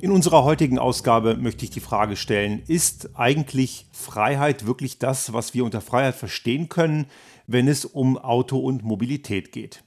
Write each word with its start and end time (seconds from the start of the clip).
In 0.00 0.12
unserer 0.12 0.44
heutigen 0.44 0.78
Ausgabe 0.78 1.36
möchte 1.36 1.64
ich 1.64 1.72
die 1.72 1.80
Frage 1.80 2.14
stellen, 2.14 2.62
ist 2.68 3.10
eigentlich 3.16 3.86
Freiheit 3.90 4.64
wirklich 4.64 5.00
das, 5.00 5.32
was 5.32 5.54
wir 5.54 5.64
unter 5.64 5.80
Freiheit 5.80 6.14
verstehen 6.14 6.68
können, 6.68 7.06
wenn 7.48 7.66
es 7.66 7.84
um 7.84 8.16
Auto 8.16 8.58
und 8.58 8.84
Mobilität 8.84 9.50
geht? 9.50 9.82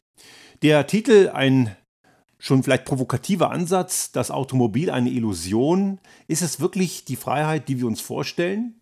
Der 0.64 0.86
Titel, 0.86 1.32
ein 1.34 1.78
schon 2.40 2.62
vielleicht 2.62 2.84
provokativer 2.84 3.52
Ansatz, 3.52 4.12
das 4.12 4.32
Automobil 4.32 4.90
eine 4.90 5.12
Illusion, 5.12 6.00
ist 6.28 6.42
es 6.42 6.60
wirklich 6.60 7.06
die 7.06 7.16
Freiheit, 7.16 7.70
die 7.70 7.80
wir 7.80 7.88
uns 7.88 8.02
vorstellen? 8.02 8.82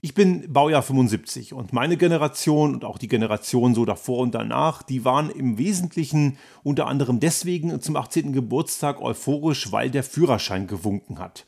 Ich 0.00 0.14
bin 0.14 0.52
Baujahr 0.52 0.82
75 0.82 1.54
und 1.54 1.72
meine 1.72 1.96
Generation 1.96 2.72
und 2.72 2.84
auch 2.84 2.98
die 2.98 3.08
Generation 3.08 3.74
so 3.74 3.84
davor 3.84 4.18
und 4.18 4.32
danach, 4.32 4.84
die 4.84 5.04
waren 5.04 5.28
im 5.28 5.58
Wesentlichen 5.58 6.38
unter 6.62 6.86
anderem 6.86 7.18
deswegen 7.18 7.80
zum 7.80 7.96
18. 7.96 8.32
Geburtstag 8.32 9.00
euphorisch, 9.00 9.72
weil 9.72 9.90
der 9.90 10.04
Führerschein 10.04 10.68
gewunken 10.68 11.18
hat. 11.18 11.46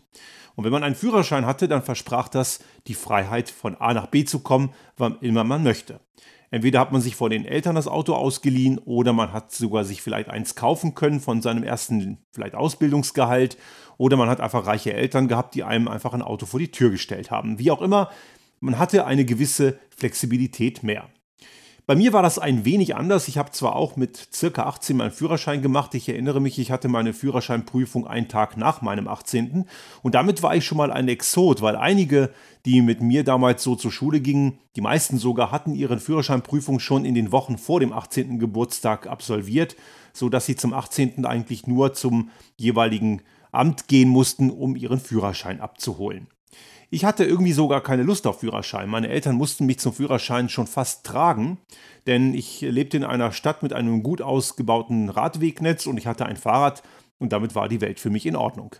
Und 0.57 0.65
wenn 0.65 0.73
man 0.73 0.83
einen 0.83 0.97
Führerschein 0.97 1.47
hatte, 1.47 1.69
dann 1.69 1.85
versprach 1.85 2.29
das 2.29 2.59
die 2.89 2.95
Freiheit 2.95 3.49
von 3.51 3.77
A 3.77 3.95
nach 3.95 4.09
B 4.09 4.25
zu 4.25 4.41
kommen, 4.41 4.71
wann 4.97 5.19
immer 5.21 5.45
man 5.45 5.63
möchte. 5.63 6.01
Entweder 6.51 6.80
hat 6.80 6.91
man 6.91 7.01
sich 7.01 7.15
vor 7.15 7.30
den 7.30 7.45
Eltern 7.45 7.77
das 7.77 7.87
Auto 7.87 8.15
ausgeliehen 8.15 8.79
oder 8.79 9.13
man 9.13 9.33
hat 9.33 9.53
sogar 9.53 9.85
sich 9.85 10.03
vielleicht 10.03 10.29
eins 10.29 10.57
kaufen 10.57 10.97
können 10.97 11.21
von 11.21 11.41
seinem 11.41 11.63
ersten 11.63 12.19
vielleicht 12.33 12.57
Ausbildungsgehalt 12.57 13.57
oder 13.97 14.17
man 14.17 14.29
hat 14.29 14.41
einfach 14.41 14.67
reiche 14.67 14.93
Eltern 14.93 15.29
gehabt, 15.29 15.55
die 15.55 15.63
einem 15.63 15.87
einfach 15.87 16.15
ein 16.15 16.23
Auto 16.23 16.47
vor 16.47 16.59
die 16.59 16.73
Tür 16.73 16.91
gestellt 16.91 17.30
haben. 17.30 17.61
Wie 17.61 17.71
auch 17.71 17.80
immer, 17.80 18.11
man 18.61 18.79
hatte 18.79 19.07
eine 19.07 19.25
gewisse 19.25 19.79
Flexibilität 19.97 20.83
mehr. 20.83 21.09
Bei 21.87 21.97
mir 21.97 22.13
war 22.13 22.23
das 22.23 22.39
ein 22.39 22.65
wenig 22.65 22.95
anders. 22.95 23.27
Ich 23.27 23.37
habe 23.37 23.51
zwar 23.51 23.75
auch 23.75 23.97
mit 23.97 24.29
circa 24.33 24.63
18 24.63 24.97
meinen 24.97 25.11
Führerschein 25.11 25.61
gemacht. 25.61 25.93
Ich 25.97 26.09
erinnere 26.09 26.41
mich, 26.41 26.57
ich 26.61 26.71
hatte 26.71 26.87
meine 26.87 27.13
Führerscheinprüfung 27.13 28.07
einen 28.07 28.29
Tag 28.29 28.57
nach 28.57 28.80
meinem 28.80 29.09
18. 29.09 29.65
Und 30.02 30.15
damit 30.15 30.41
war 30.45 30.55
ich 30.55 30.65
schon 30.65 30.79
mal 30.79 30.93
ein 30.93 31.09
Exot, 31.09 31.63
weil 31.63 31.75
einige, 31.75 32.30
die 32.65 32.80
mit 32.80 33.02
mir 33.02 33.25
damals 33.25 33.65
so 33.65 33.75
zur 33.75 33.91
Schule 33.91 34.21
gingen, 34.21 34.59
die 34.77 34.83
meisten 34.83 35.19
sogar 35.19 35.51
hatten 35.51 35.74
ihre 35.74 35.99
Führerscheinprüfung 35.99 36.79
schon 36.79 37.05
in 37.05 37.17
den 37.17 37.33
Wochen 37.33 37.59
vor 37.59 37.80
dem 37.80 37.93
18. 37.93 38.39
Geburtstag 38.39 39.09
absolviert, 39.09 39.74
sodass 40.13 40.47
sie 40.47 40.55
zum 40.55 40.73
18. 40.73 41.24
eigentlich 41.27 41.67
nur 41.67 41.93
zum 41.95 42.30
jeweiligen 42.57 43.23
Amt 43.51 43.89
gehen 43.89 44.11
mussten, 44.11 44.51
um 44.51 44.77
ihren 44.77 45.01
Führerschein 45.01 45.61
abzuholen. 45.61 46.29
Ich 46.93 47.05
hatte 47.05 47.24
irgendwie 47.24 47.52
sogar 47.52 47.83
keine 47.83 48.02
Lust 48.02 48.27
auf 48.27 48.41
Führerschein. 48.41 48.88
Meine 48.88 49.09
Eltern 49.09 49.37
mussten 49.37 49.65
mich 49.65 49.79
zum 49.79 49.93
Führerschein 49.93 50.49
schon 50.49 50.66
fast 50.66 51.07
tragen, 51.07 51.59
denn 52.09 52.35
ich 52.35 52.63
lebte 52.63 52.96
in 52.96 53.05
einer 53.05 53.30
Stadt 53.30 53.63
mit 53.63 53.73
einem 53.73 54.02
gut 54.02 54.21
ausgebauten 54.21 55.09
Radwegnetz 55.09 55.87
und 55.87 55.99
ich 55.99 56.09
hatte 56.09 56.27
ein 56.27 56.37
Fahrrad 56.37 56.83
und 57.21 57.33
damit 57.33 57.55
war 57.55 57.68
die 57.68 57.80
Welt 57.80 58.01
für 58.01 58.11
mich 58.11 58.27
in 58.27 58.35
Ordnung. 58.35 58.74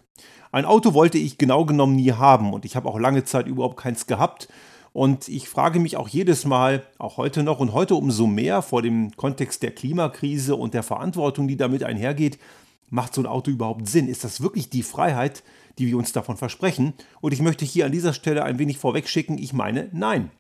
Ein 0.51 0.65
Auto 0.65 0.93
wollte 0.93 1.19
ich 1.19 1.39
genau 1.39 1.65
genommen 1.65 1.95
nie 1.95 2.11
haben 2.11 2.53
und 2.53 2.65
ich 2.65 2.75
habe 2.75 2.89
auch 2.89 2.99
lange 2.99 3.23
Zeit 3.23 3.47
überhaupt 3.47 3.77
keins 3.77 4.09
gehabt. 4.09 4.49
Und 4.93 5.29
ich 5.29 5.49
frage 5.49 5.79
mich 5.79 5.97
auch 5.97 6.09
jedes 6.09 6.45
Mal, 6.45 6.83
auch 6.99 7.17
heute 7.17 7.45
noch 7.45 7.61
und 7.61 7.73
heute 7.73 7.95
umso 7.95 8.27
mehr 8.27 8.61
vor 8.61 8.83
dem 8.83 9.13
Kontext 9.17 9.63
der 9.63 9.71
Klimakrise 9.71 10.57
und 10.57 10.75
der 10.75 10.83
Verantwortung, 10.83 11.47
die 11.47 11.57
damit 11.57 11.85
einhergeht, 11.85 12.41
macht 12.89 13.15
so 13.15 13.23
ein 13.23 13.27
Auto 13.29 13.53
überhaupt 13.53 13.89
Sinn? 13.89 14.09
Ist 14.09 14.25
das 14.25 14.41
wirklich 14.41 14.69
die 14.69 14.83
Freiheit, 14.83 15.45
die 15.81 15.87
wir 15.87 15.97
uns 15.97 16.13
davon 16.13 16.37
versprechen? 16.37 16.93
Und 17.21 17.33
ich 17.33 17.41
möchte 17.41 17.65
hier 17.65 17.87
an 17.87 17.93
dieser 17.93 18.13
Stelle 18.13 18.45
ein 18.45 18.59
wenig 18.59 18.79
vorwegschicken, 18.79 19.39
ich 19.39 19.53
meine, 19.53 19.89
nein. 19.93 20.31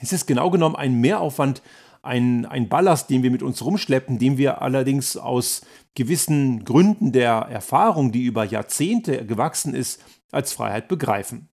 Es 0.00 0.12
ist 0.12 0.26
genau 0.26 0.50
genommen 0.50 0.74
ein 0.74 1.00
Mehraufwand, 1.00 1.62
ein, 2.02 2.46
ein 2.46 2.68
Ballast, 2.68 3.08
den 3.08 3.22
wir 3.22 3.30
mit 3.30 3.44
uns 3.44 3.64
rumschleppen, 3.64 4.18
den 4.18 4.36
wir 4.36 4.60
allerdings 4.60 5.16
aus 5.16 5.62
gewissen 5.94 6.64
Gründen 6.64 7.12
der 7.12 7.32
Erfahrung, 7.32 8.10
die 8.10 8.24
über 8.24 8.44
Jahrzehnte 8.44 9.24
gewachsen 9.24 9.72
ist, 9.74 10.02
als 10.32 10.52
Freiheit 10.52 10.88
begreifen. 10.88 11.48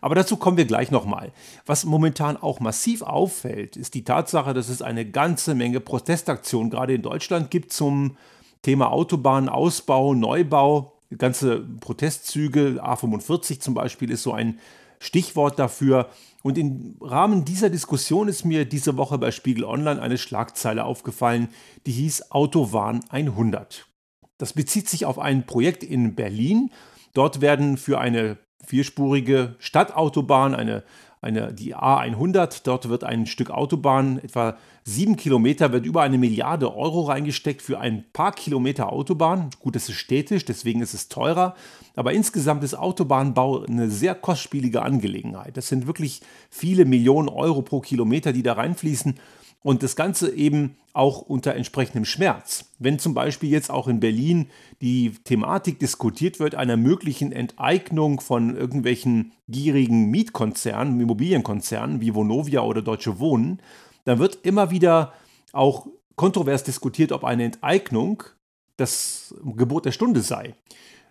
Aber 0.00 0.16
dazu 0.16 0.36
kommen 0.36 0.56
wir 0.56 0.64
gleich 0.64 0.90
nochmal. 0.90 1.32
Was 1.64 1.84
momentan 1.84 2.36
auch 2.36 2.58
massiv 2.58 3.02
auffällt, 3.02 3.76
ist 3.76 3.94
die 3.94 4.02
Tatsache, 4.02 4.54
dass 4.54 4.68
es 4.68 4.82
eine 4.82 5.08
ganze 5.08 5.54
Menge 5.54 5.78
Protestaktionen 5.78 6.70
gerade 6.70 6.94
in 6.94 7.02
Deutschland 7.02 7.52
gibt 7.52 7.72
zum 7.72 8.16
Thema 8.62 8.90
Autobahnausbau, 8.90 10.14
Neubau, 10.14 10.98
ganze 11.18 11.60
Protestzüge, 11.80 12.80
A45 12.82 13.60
zum 13.60 13.74
Beispiel 13.74 14.10
ist 14.10 14.22
so 14.22 14.32
ein 14.32 14.58
Stichwort 14.98 15.58
dafür. 15.58 16.08
Und 16.42 16.58
im 16.58 16.96
Rahmen 17.00 17.44
dieser 17.44 17.70
Diskussion 17.70 18.28
ist 18.28 18.44
mir 18.44 18.64
diese 18.64 18.96
Woche 18.96 19.18
bei 19.18 19.30
Spiegel 19.30 19.64
Online 19.64 20.00
eine 20.00 20.18
Schlagzeile 20.18 20.84
aufgefallen, 20.84 21.48
die 21.86 21.92
hieß 21.92 22.30
Autowahn 22.30 23.00
100. 23.10 23.86
Das 24.38 24.52
bezieht 24.52 24.88
sich 24.88 25.04
auf 25.04 25.18
ein 25.18 25.46
Projekt 25.46 25.84
in 25.84 26.14
Berlin. 26.14 26.70
Dort 27.14 27.40
werden 27.40 27.76
für 27.76 28.00
eine 28.00 28.38
vierspurige 28.64 29.56
Stadtautobahn, 29.58 30.54
eine 30.54 30.84
eine, 31.22 31.52
die 31.52 31.74
A100. 31.74 32.62
Dort 32.64 32.88
wird 32.88 33.04
ein 33.04 33.26
Stück 33.26 33.50
Autobahn, 33.50 34.18
etwa 34.18 34.56
sieben 34.84 35.16
Kilometer, 35.16 35.72
wird 35.72 35.86
über 35.86 36.02
eine 36.02 36.18
Milliarde 36.18 36.74
Euro 36.74 37.02
reingesteckt 37.02 37.62
für 37.62 37.78
ein 37.78 38.04
paar 38.12 38.32
Kilometer 38.32 38.92
Autobahn. 38.92 39.50
Gut, 39.60 39.76
das 39.76 39.88
ist 39.88 39.94
städtisch, 39.94 40.44
deswegen 40.44 40.82
ist 40.82 40.94
es 40.94 41.08
teurer. 41.08 41.54
Aber 41.94 42.12
insgesamt 42.12 42.64
ist 42.64 42.74
Autobahnbau 42.74 43.62
eine 43.62 43.88
sehr 43.88 44.16
kostspielige 44.16 44.82
Angelegenheit. 44.82 45.56
Das 45.56 45.68
sind 45.68 45.86
wirklich 45.86 46.22
viele 46.50 46.84
Millionen 46.84 47.28
Euro 47.28 47.62
pro 47.62 47.80
Kilometer, 47.80 48.32
die 48.32 48.42
da 48.42 48.54
reinfließen. 48.54 49.14
Und 49.62 49.82
das 49.82 49.96
Ganze 49.96 50.34
eben 50.34 50.76
auch 50.92 51.22
unter 51.22 51.54
entsprechendem 51.54 52.04
Schmerz. 52.04 52.66
Wenn 52.78 52.98
zum 52.98 53.14
Beispiel 53.14 53.48
jetzt 53.48 53.70
auch 53.70 53.88
in 53.88 54.00
Berlin 54.00 54.50
die 54.80 55.12
Thematik 55.24 55.78
diskutiert 55.78 56.38
wird 56.38 56.54
einer 56.54 56.76
möglichen 56.76 57.32
Enteignung 57.32 58.20
von 58.20 58.56
irgendwelchen 58.56 59.32
gierigen 59.48 60.10
Mietkonzernen, 60.10 61.00
Immobilienkonzernen 61.00 62.00
wie 62.00 62.14
Vonovia 62.14 62.60
oder 62.62 62.82
Deutsche 62.82 63.18
Wohnen, 63.18 63.60
dann 64.04 64.18
wird 64.18 64.40
immer 64.42 64.70
wieder 64.70 65.12
auch 65.52 65.86
kontrovers 66.16 66.64
diskutiert, 66.64 67.12
ob 67.12 67.24
eine 67.24 67.44
Enteignung 67.44 68.24
das 68.76 69.34
Gebot 69.56 69.86
der 69.86 69.92
Stunde 69.92 70.20
sei. 70.20 70.54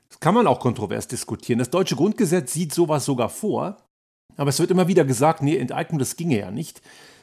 Das 0.09 0.19
kann 0.19 0.35
man 0.35 0.45
auch 0.45 0.59
kontrovers 0.59 1.07
diskutieren. 1.07 1.59
Das 1.59 1.69
deutsche 1.69 1.95
Grundgesetz 1.95 2.53
sieht 2.53 2.73
sowas 2.73 3.05
sogar 3.05 3.29
vor, 3.29 3.77
aber 4.35 4.49
es 4.49 4.59
wird 4.59 4.71
immer 4.71 4.87
wieder 4.87 5.05
gesagt, 5.05 5.41
nee, 5.41 5.57
Enteignung, 5.57 5.99
das 5.99 6.17
ginge 6.17 6.39
ja 6.39 6.51
nicht. 6.51 6.81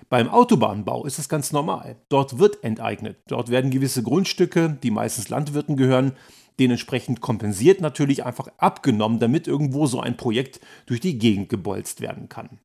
Beim 0.09 0.29
Autobahnbau 0.29 1.05
ist 1.05 1.19
es 1.19 1.29
ganz 1.29 1.53
normal. 1.53 1.97
Dort 2.09 2.39
wird 2.39 2.65
enteignet. 2.65 3.19
Dort 3.27 3.51
werden 3.51 3.71
gewisse 3.71 4.03
Grundstücke, 4.03 4.79
die 4.83 4.91
meistens 4.91 5.29
Landwirten 5.29 5.77
gehören, 5.77 6.13
dementsprechend 6.59 7.21
kompensiert 7.21 7.81
natürlich 7.81 8.25
einfach 8.25 8.49
abgenommen, 8.57 9.19
damit 9.19 9.47
irgendwo 9.47 9.87
so 9.87 10.01
ein 10.01 10.17
Projekt 10.17 10.61
durch 10.87 11.01
die 11.01 11.19
Gegend 11.19 11.49
gebolzt 11.49 12.01
werden 12.01 12.29
kann. 12.29 12.59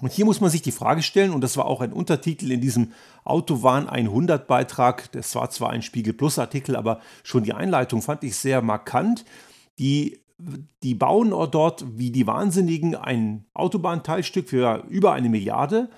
Und 0.00 0.12
hier 0.12 0.24
muss 0.24 0.40
man 0.40 0.50
sich 0.50 0.62
die 0.62 0.72
Frage 0.72 1.02
stellen, 1.02 1.32
und 1.32 1.42
das 1.42 1.56
war 1.56 1.66
auch 1.66 1.80
ein 1.80 1.92
Untertitel 1.92 2.52
in 2.52 2.60
diesem 2.60 2.92
Autowahn 3.24 3.88
100 3.88 4.46
Beitrag, 4.46 5.10
das 5.12 5.34
war 5.34 5.50
zwar 5.50 5.70
ein 5.70 5.82
Spiegel 5.82 6.12
Plus 6.12 6.38
Artikel, 6.38 6.76
aber 6.76 7.00
schon 7.24 7.42
die 7.42 7.52
Einleitung 7.52 8.00
fand 8.00 8.22
ich 8.22 8.36
sehr 8.36 8.62
markant. 8.62 9.24
Die, 9.78 10.20
die 10.84 10.94
bauen 10.94 11.30
dort 11.30 11.84
wie 11.98 12.10
die 12.10 12.28
Wahnsinnigen 12.28 12.94
ein 12.94 13.44
Autobahnteilstück 13.54 14.48
für 14.48 14.84
über 14.88 15.12
eine 15.12 15.28
Milliarde 15.28 15.90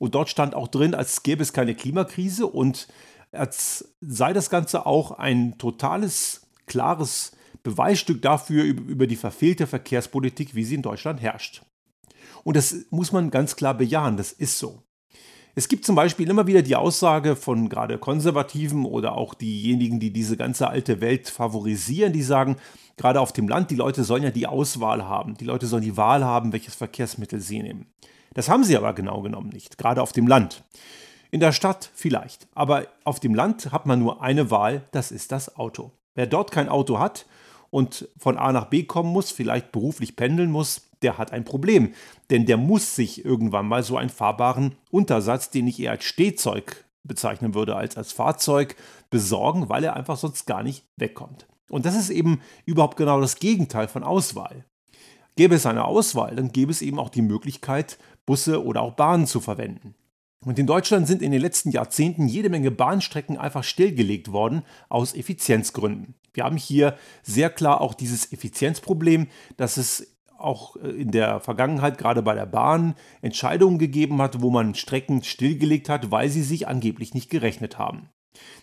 und 0.00 0.14
dort 0.14 0.30
stand 0.30 0.54
auch 0.54 0.66
drin, 0.66 0.94
als 0.94 1.22
gäbe 1.22 1.42
es 1.42 1.52
keine 1.52 1.74
Klimakrise 1.74 2.46
und 2.46 2.88
als 3.32 3.94
sei 4.00 4.32
das 4.32 4.48
Ganze 4.48 4.86
auch 4.86 5.12
ein 5.12 5.58
totales, 5.58 6.46
klares 6.66 7.32
Beweisstück 7.62 8.22
dafür 8.22 8.64
über 8.64 9.06
die 9.06 9.16
verfehlte 9.16 9.66
Verkehrspolitik, 9.66 10.54
wie 10.54 10.64
sie 10.64 10.76
in 10.76 10.82
Deutschland 10.82 11.20
herrscht. 11.20 11.62
Und 12.44 12.56
das 12.56 12.74
muss 12.88 13.12
man 13.12 13.30
ganz 13.30 13.56
klar 13.56 13.74
bejahen, 13.74 14.16
das 14.16 14.32
ist 14.32 14.58
so. 14.58 14.82
Es 15.54 15.68
gibt 15.68 15.84
zum 15.84 15.96
Beispiel 15.96 16.30
immer 16.30 16.46
wieder 16.46 16.62
die 16.62 16.76
Aussage 16.76 17.36
von 17.36 17.68
gerade 17.68 17.98
Konservativen 17.98 18.86
oder 18.86 19.18
auch 19.18 19.34
diejenigen, 19.34 20.00
die 20.00 20.14
diese 20.14 20.38
ganze 20.38 20.68
alte 20.68 21.02
Welt 21.02 21.28
favorisieren, 21.28 22.14
die 22.14 22.22
sagen, 22.22 22.56
gerade 22.96 23.20
auf 23.20 23.34
dem 23.34 23.48
Land, 23.48 23.70
die 23.70 23.76
Leute 23.76 24.02
sollen 24.04 24.22
ja 24.22 24.30
die 24.30 24.46
Auswahl 24.46 25.06
haben. 25.06 25.36
Die 25.36 25.44
Leute 25.44 25.66
sollen 25.66 25.82
die 25.82 25.98
Wahl 25.98 26.24
haben, 26.24 26.54
welches 26.54 26.74
Verkehrsmittel 26.74 27.40
sie 27.40 27.62
nehmen. 27.62 27.92
Das 28.34 28.48
haben 28.48 28.64
sie 28.64 28.76
aber 28.76 28.92
genau 28.94 29.22
genommen 29.22 29.50
nicht, 29.50 29.78
gerade 29.78 30.02
auf 30.02 30.12
dem 30.12 30.26
Land. 30.26 30.62
In 31.30 31.40
der 31.40 31.52
Stadt 31.52 31.90
vielleicht, 31.94 32.48
aber 32.54 32.86
auf 33.04 33.20
dem 33.20 33.34
Land 33.34 33.72
hat 33.72 33.86
man 33.86 34.00
nur 34.00 34.22
eine 34.22 34.50
Wahl, 34.50 34.82
das 34.90 35.12
ist 35.12 35.32
das 35.32 35.56
Auto. 35.56 35.92
Wer 36.14 36.26
dort 36.26 36.50
kein 36.50 36.68
Auto 36.68 36.98
hat 36.98 37.26
und 37.70 38.08
von 38.18 38.36
A 38.36 38.52
nach 38.52 38.66
B 38.66 38.82
kommen 38.82 39.12
muss, 39.12 39.30
vielleicht 39.30 39.72
beruflich 39.72 40.16
pendeln 40.16 40.50
muss, 40.50 40.82
der 41.02 41.18
hat 41.18 41.32
ein 41.32 41.44
Problem. 41.44 41.94
Denn 42.30 42.46
der 42.46 42.56
muss 42.56 42.94
sich 42.94 43.24
irgendwann 43.24 43.66
mal 43.66 43.82
so 43.82 43.96
einen 43.96 44.10
fahrbaren 44.10 44.76
Untersatz, 44.90 45.50
den 45.50 45.66
ich 45.66 45.80
eher 45.80 45.92
als 45.92 46.04
Stehzeug 46.04 46.84
bezeichnen 47.04 47.54
würde, 47.54 47.76
als 47.76 47.96
als 47.96 48.12
Fahrzeug 48.12 48.76
besorgen, 49.08 49.68
weil 49.68 49.84
er 49.84 49.96
einfach 49.96 50.18
sonst 50.18 50.46
gar 50.46 50.62
nicht 50.62 50.84
wegkommt. 50.96 51.46
Und 51.68 51.86
das 51.86 51.96
ist 51.96 52.10
eben 52.10 52.40
überhaupt 52.66 52.96
genau 52.96 53.20
das 53.20 53.36
Gegenteil 53.36 53.88
von 53.88 54.02
Auswahl. 54.02 54.64
Gäbe 55.36 55.54
es 55.54 55.64
eine 55.64 55.84
Auswahl, 55.84 56.34
dann 56.36 56.52
gäbe 56.52 56.72
es 56.72 56.82
eben 56.82 56.98
auch 56.98 57.08
die 57.08 57.22
Möglichkeit, 57.22 57.98
Busse 58.26 58.64
oder 58.64 58.82
auch 58.82 58.94
Bahnen 58.94 59.26
zu 59.26 59.40
verwenden. 59.40 59.94
Und 60.44 60.58
in 60.58 60.66
Deutschland 60.66 61.06
sind 61.06 61.20
in 61.20 61.32
den 61.32 61.40
letzten 61.40 61.70
Jahrzehnten 61.70 62.26
jede 62.26 62.48
Menge 62.48 62.70
Bahnstrecken 62.70 63.36
einfach 63.36 63.62
stillgelegt 63.62 64.32
worden 64.32 64.62
aus 64.88 65.14
Effizienzgründen. 65.14 66.14
Wir 66.32 66.44
haben 66.44 66.56
hier 66.56 66.96
sehr 67.22 67.50
klar 67.50 67.80
auch 67.80 67.92
dieses 67.92 68.32
Effizienzproblem, 68.32 69.28
dass 69.56 69.76
es 69.76 70.16
auch 70.38 70.76
äh, 70.76 70.88
in 70.88 71.10
der 71.10 71.40
Vergangenheit 71.40 71.98
gerade 71.98 72.22
bei 72.22 72.34
der 72.34 72.46
Bahn 72.46 72.94
Entscheidungen 73.20 73.78
gegeben 73.78 74.22
hat, 74.22 74.40
wo 74.40 74.50
man 74.50 74.74
Strecken 74.74 75.22
stillgelegt 75.22 75.88
hat, 75.88 76.10
weil 76.10 76.30
sie 76.30 76.42
sich 76.42 76.68
angeblich 76.68 77.14
nicht 77.14 77.30
gerechnet 77.30 77.78
haben. 77.78 78.08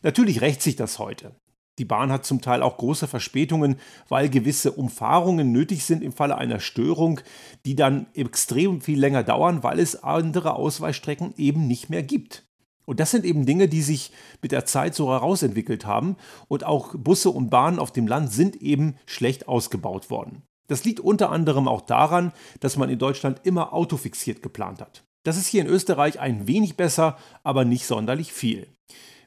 Natürlich 0.02 0.42
rächt 0.42 0.62
sich 0.62 0.76
das 0.76 0.98
heute. 0.98 1.36
Die 1.78 1.86
Bahn 1.86 2.12
hat 2.12 2.26
zum 2.26 2.42
Teil 2.42 2.64
auch 2.64 2.78
große 2.78 3.08
Verspätungen, 3.08 3.78
weil 4.10 4.30
gewisse 4.30 4.72
Umfahrungen 4.72 5.52
nötig 5.52 5.86
sind 5.86 6.04
im 6.04 6.12
Falle 6.12 6.38
einer 6.38 6.60
Störung, 6.60 7.20
die 7.66 7.76
dann 7.76 8.08
extrem 8.14 8.82
viel 8.82 9.00
länger 9.00 9.24
dauern, 9.24 9.62
weil 9.64 9.80
es 9.80 10.04
andere 10.04 10.56
Ausweichstrecken 10.56 11.34
eben 11.38 11.68
nicht 11.68 11.90
mehr 11.90 12.04
gibt. 12.04 12.48
Und 12.86 13.02
das 13.02 13.12
sind 13.12 13.26
eben 13.26 13.46
Dinge, 13.46 13.68
die 13.68 13.82
sich 13.82 14.12
mit 14.42 14.54
der 14.54 14.66
Zeit 14.66 14.96
so 14.96 15.12
herausentwickelt 15.12 15.86
haben. 15.86 16.16
Und 16.48 16.64
auch 16.64 16.96
Busse 16.96 17.30
und 17.30 17.50
Bahnen 17.50 17.80
auf 17.80 17.92
dem 17.92 18.08
Land 18.08 18.32
sind 18.32 18.56
eben 18.56 18.96
schlecht 19.06 19.48
ausgebaut 19.48 20.10
worden. 20.10 20.44
Das 20.68 20.86
liegt 20.86 21.02
unter 21.02 21.30
anderem 21.30 21.68
auch 21.68 21.82
daran, 21.82 22.32
dass 22.62 22.78
man 22.78 22.90
in 22.90 22.98
Deutschland 22.98 23.42
immer 23.44 23.74
autofixiert 23.74 24.42
geplant 24.42 24.82
hat. 24.82 25.04
Das 25.24 25.38
ist 25.38 25.48
hier 25.48 25.62
in 25.62 25.68
Österreich 25.68 26.20
ein 26.22 26.48
wenig 26.48 26.78
besser, 26.78 27.18
aber 27.44 27.66
nicht 27.66 27.86
sonderlich 27.86 28.32
viel. 28.32 28.68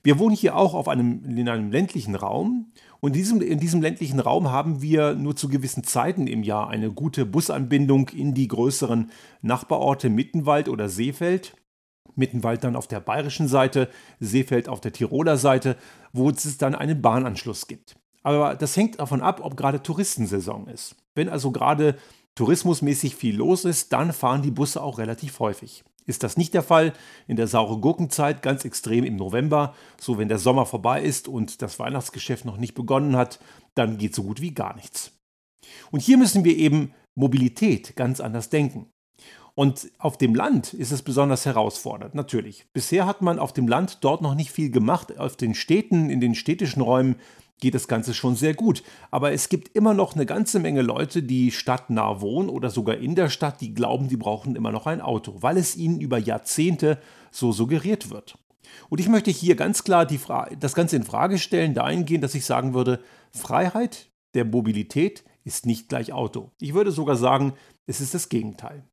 Wir 0.02 0.18
wohnen 0.18 0.34
hier 0.34 0.56
auch 0.56 0.72
auf 0.74 0.88
einem, 0.88 1.24
in 1.24 1.48
einem 1.48 1.70
ländlichen 1.70 2.14
Raum 2.14 2.72
und 3.00 3.10
in 3.10 3.14
diesem, 3.14 3.42
in 3.42 3.60
diesem 3.60 3.82
ländlichen 3.82 4.20
Raum 4.20 4.50
haben 4.50 4.80
wir 4.80 5.14
nur 5.14 5.36
zu 5.36 5.48
gewissen 5.48 5.84
Zeiten 5.84 6.26
im 6.26 6.42
Jahr 6.42 6.68
eine 6.68 6.90
gute 6.90 7.26
Busanbindung 7.26 8.08
in 8.08 8.32
die 8.32 8.48
größeren 8.48 9.10
Nachbarorte 9.42 10.08
Mittenwald 10.08 10.68
oder 10.68 10.88
Seefeld. 10.88 11.54
Mittenwald 12.16 12.64
dann 12.64 12.76
auf 12.76 12.86
der 12.86 13.00
bayerischen 13.00 13.46
Seite, 13.46 13.88
Seefeld 14.18 14.68
auf 14.68 14.80
der 14.80 14.92
Tiroler 14.92 15.36
Seite, 15.36 15.76
wo 16.12 16.30
es 16.30 16.58
dann 16.58 16.74
einen 16.74 17.00
Bahnanschluss 17.02 17.66
gibt. 17.66 17.96
Aber 18.22 18.54
das 18.54 18.76
hängt 18.76 18.98
davon 19.00 19.22
ab, 19.22 19.40
ob 19.42 19.56
gerade 19.56 19.82
Touristensaison 19.82 20.66
ist. 20.68 20.96
Wenn 21.14 21.28
also 21.28 21.52
gerade 21.52 21.96
tourismusmäßig 22.34 23.16
viel 23.16 23.36
los 23.36 23.64
ist, 23.64 23.92
dann 23.92 24.12
fahren 24.12 24.42
die 24.42 24.50
Busse 24.50 24.82
auch 24.82 24.98
relativ 24.98 25.38
häufig. 25.40 25.84
Ist 26.10 26.24
das 26.24 26.36
nicht 26.36 26.54
der 26.54 26.64
Fall, 26.64 26.92
in 27.28 27.36
der 27.36 27.46
saure 27.46 27.78
Gurkenzeit 27.78 28.42
ganz 28.42 28.64
extrem 28.64 29.04
im 29.04 29.14
November, 29.14 29.74
so 30.00 30.18
wenn 30.18 30.26
der 30.26 30.40
Sommer 30.40 30.66
vorbei 30.66 31.00
ist 31.00 31.28
und 31.28 31.62
das 31.62 31.78
Weihnachtsgeschäft 31.78 32.44
noch 32.44 32.56
nicht 32.56 32.74
begonnen 32.74 33.16
hat, 33.16 33.38
dann 33.76 33.96
geht 33.96 34.16
so 34.16 34.24
gut 34.24 34.40
wie 34.40 34.52
gar 34.52 34.74
nichts. 34.74 35.12
Und 35.92 36.00
hier 36.02 36.18
müssen 36.18 36.42
wir 36.42 36.56
eben 36.56 36.92
Mobilität 37.16 37.94
ganz 37.94 38.18
anders 38.18 38.50
denken. 38.50 38.90
Und 39.54 39.88
auf 39.98 40.18
dem 40.18 40.34
Land 40.34 40.74
ist 40.74 40.90
es 40.90 41.02
besonders 41.02 41.46
herausfordernd, 41.46 42.16
natürlich. 42.16 42.66
Bisher 42.72 43.06
hat 43.06 43.22
man 43.22 43.38
auf 43.38 43.52
dem 43.52 43.68
Land 43.68 43.98
dort 44.00 44.20
noch 44.20 44.34
nicht 44.34 44.50
viel 44.50 44.72
gemacht. 44.72 45.16
Auf 45.16 45.36
den 45.36 45.54
Städten, 45.54 46.10
in 46.10 46.20
den 46.20 46.34
städtischen 46.34 46.82
Räumen 46.82 47.16
geht 47.60 47.74
das 47.74 47.88
Ganze 47.88 48.14
schon 48.14 48.36
sehr 48.36 48.54
gut. 48.54 48.82
Aber 49.10 49.32
es 49.32 49.48
gibt 49.48 49.74
immer 49.76 49.94
noch 49.94 50.14
eine 50.14 50.26
ganze 50.26 50.58
Menge 50.58 50.82
Leute, 50.82 51.22
die 51.22 51.50
stadtnah 51.50 52.20
wohnen 52.20 52.48
oder 52.48 52.70
sogar 52.70 52.96
in 52.96 53.14
der 53.14 53.28
Stadt, 53.28 53.60
die 53.60 53.74
glauben, 53.74 54.08
die 54.08 54.16
brauchen 54.16 54.56
immer 54.56 54.72
noch 54.72 54.86
ein 54.86 55.00
Auto, 55.00 55.36
weil 55.40 55.56
es 55.56 55.76
ihnen 55.76 56.00
über 56.00 56.18
Jahrzehnte 56.18 56.98
so 57.30 57.52
suggeriert 57.52 58.10
wird. 58.10 58.36
Und 58.88 59.00
ich 59.00 59.08
möchte 59.08 59.30
hier 59.30 59.56
ganz 59.56 59.84
klar 59.84 60.06
das 60.06 60.74
Ganze 60.74 60.96
in 60.96 61.04
Frage 61.04 61.38
stellen, 61.38 61.74
dahingehend, 61.74 62.24
dass 62.24 62.34
ich 62.34 62.44
sagen 62.44 62.74
würde, 62.74 63.00
Freiheit 63.32 64.10
der 64.34 64.44
Mobilität 64.44 65.24
ist 65.44 65.66
nicht 65.66 65.88
gleich 65.88 66.12
Auto. 66.12 66.50
Ich 66.60 66.74
würde 66.74 66.92
sogar 66.92 67.16
sagen, 67.16 67.54
es 67.86 68.00
ist 68.00 68.14
das 68.14 68.28
Gegenteil. 68.28 68.84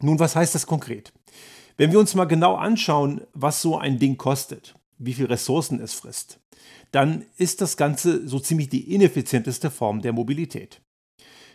Nun, 0.00 0.18
was 0.18 0.36
heißt 0.36 0.54
das 0.54 0.66
konkret? 0.66 1.12
Wenn 1.76 1.92
wir 1.92 1.98
uns 1.98 2.14
mal 2.14 2.24
genau 2.24 2.54
anschauen, 2.56 3.22
was 3.32 3.62
so 3.62 3.78
ein 3.78 3.98
Ding 3.98 4.16
kostet, 4.16 4.74
wie 4.98 5.14
viel 5.14 5.26
Ressourcen 5.26 5.80
es 5.80 5.94
frisst, 5.94 6.40
dann 6.92 7.24
ist 7.36 7.60
das 7.60 7.76
Ganze 7.76 8.26
so 8.26 8.38
ziemlich 8.38 8.68
die 8.68 8.94
ineffizienteste 8.94 9.70
Form 9.70 10.02
der 10.02 10.12
Mobilität. 10.12 10.80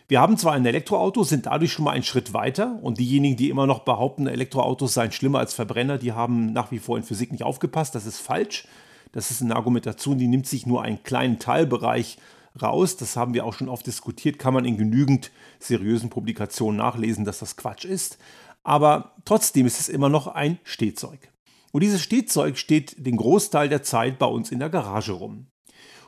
Wir 0.08 0.20
haben 0.20 0.36
zwar 0.36 0.52
ein 0.52 0.66
Elektroauto, 0.66 1.24
sind 1.24 1.46
dadurch 1.46 1.72
schon 1.72 1.84
mal 1.84 1.92
einen 1.92 2.02
Schritt 2.02 2.34
weiter 2.34 2.78
und 2.82 2.98
diejenigen, 2.98 3.36
die 3.36 3.48
immer 3.48 3.66
noch 3.66 3.80
behaupten, 3.80 4.26
Elektroautos 4.26 4.94
seien 4.94 5.12
schlimmer 5.12 5.38
als 5.38 5.54
Verbrenner, 5.54 5.96
die 5.96 6.12
haben 6.12 6.52
nach 6.52 6.70
wie 6.70 6.80
vor 6.80 6.98
in 6.98 7.02
Physik 7.02 7.32
nicht 7.32 7.44
aufgepasst. 7.44 7.94
Das 7.94 8.04
ist 8.04 8.18
falsch. 8.18 8.66
Das 9.12 9.30
ist 9.30 9.42
eine 9.42 9.56
Argumentation, 9.56 10.18
die 10.18 10.26
nimmt 10.26 10.46
sich 10.46 10.66
nur 10.66 10.82
einen 10.82 11.02
kleinen 11.02 11.38
Teilbereich 11.38 12.18
raus. 12.60 12.96
Das 12.96 13.16
haben 13.16 13.34
wir 13.34 13.46
auch 13.46 13.54
schon 13.54 13.68
oft 13.68 13.86
diskutiert, 13.86 14.38
kann 14.38 14.54
man 14.54 14.64
in 14.64 14.76
genügend 14.76 15.30
seriösen 15.58 16.10
Publikationen 16.10 16.76
nachlesen, 16.76 17.24
dass 17.24 17.38
das 17.38 17.56
Quatsch 17.56 17.84
ist. 17.84 18.18
Aber 18.64 19.12
trotzdem 19.24 19.66
ist 19.66 19.80
es 19.80 19.88
immer 19.88 20.08
noch 20.08 20.26
ein 20.26 20.58
Stehzeug. 20.62 21.31
Und 21.72 21.82
dieses 21.82 22.02
Stehzeug 22.02 22.58
steht 22.58 23.04
den 23.04 23.16
Großteil 23.16 23.68
der 23.68 23.82
Zeit 23.82 24.18
bei 24.18 24.26
uns 24.26 24.52
in 24.52 24.60
der 24.60 24.70
Garage 24.70 25.12
rum. 25.12 25.46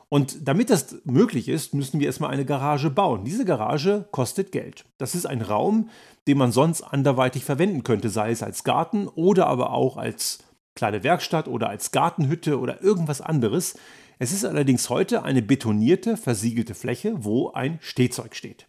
Und 0.08 0.46
damit 0.46 0.70
das 0.70 0.96
möglich 1.04 1.48
ist, 1.48 1.74
müssen 1.74 1.98
wir 1.98 2.06
erstmal 2.06 2.30
eine 2.30 2.44
Garage 2.44 2.90
bauen. 2.90 3.24
Diese 3.24 3.44
Garage 3.44 4.06
kostet 4.12 4.52
Geld. 4.52 4.84
Das 4.98 5.14
ist 5.14 5.26
ein 5.26 5.42
Raum, 5.42 5.88
den 6.28 6.38
man 6.38 6.52
sonst 6.52 6.82
anderweitig 6.82 7.44
verwenden 7.44 7.82
könnte, 7.82 8.10
sei 8.10 8.30
es 8.30 8.42
als 8.42 8.62
Garten 8.62 9.08
oder 9.08 9.46
aber 9.46 9.72
auch 9.72 9.96
als 9.96 10.38
kleine 10.76 11.02
Werkstatt 11.02 11.48
oder 11.48 11.68
als 11.68 11.90
Gartenhütte 11.90 12.60
oder 12.60 12.82
irgendwas 12.82 13.20
anderes. 13.20 13.76
Es 14.18 14.32
ist 14.32 14.44
allerdings 14.44 14.90
heute 14.90 15.22
eine 15.22 15.42
betonierte, 15.42 16.16
versiegelte 16.16 16.74
Fläche, 16.74 17.24
wo 17.24 17.50
ein 17.50 17.78
Stehzeug 17.80 18.36
steht. 18.36 18.66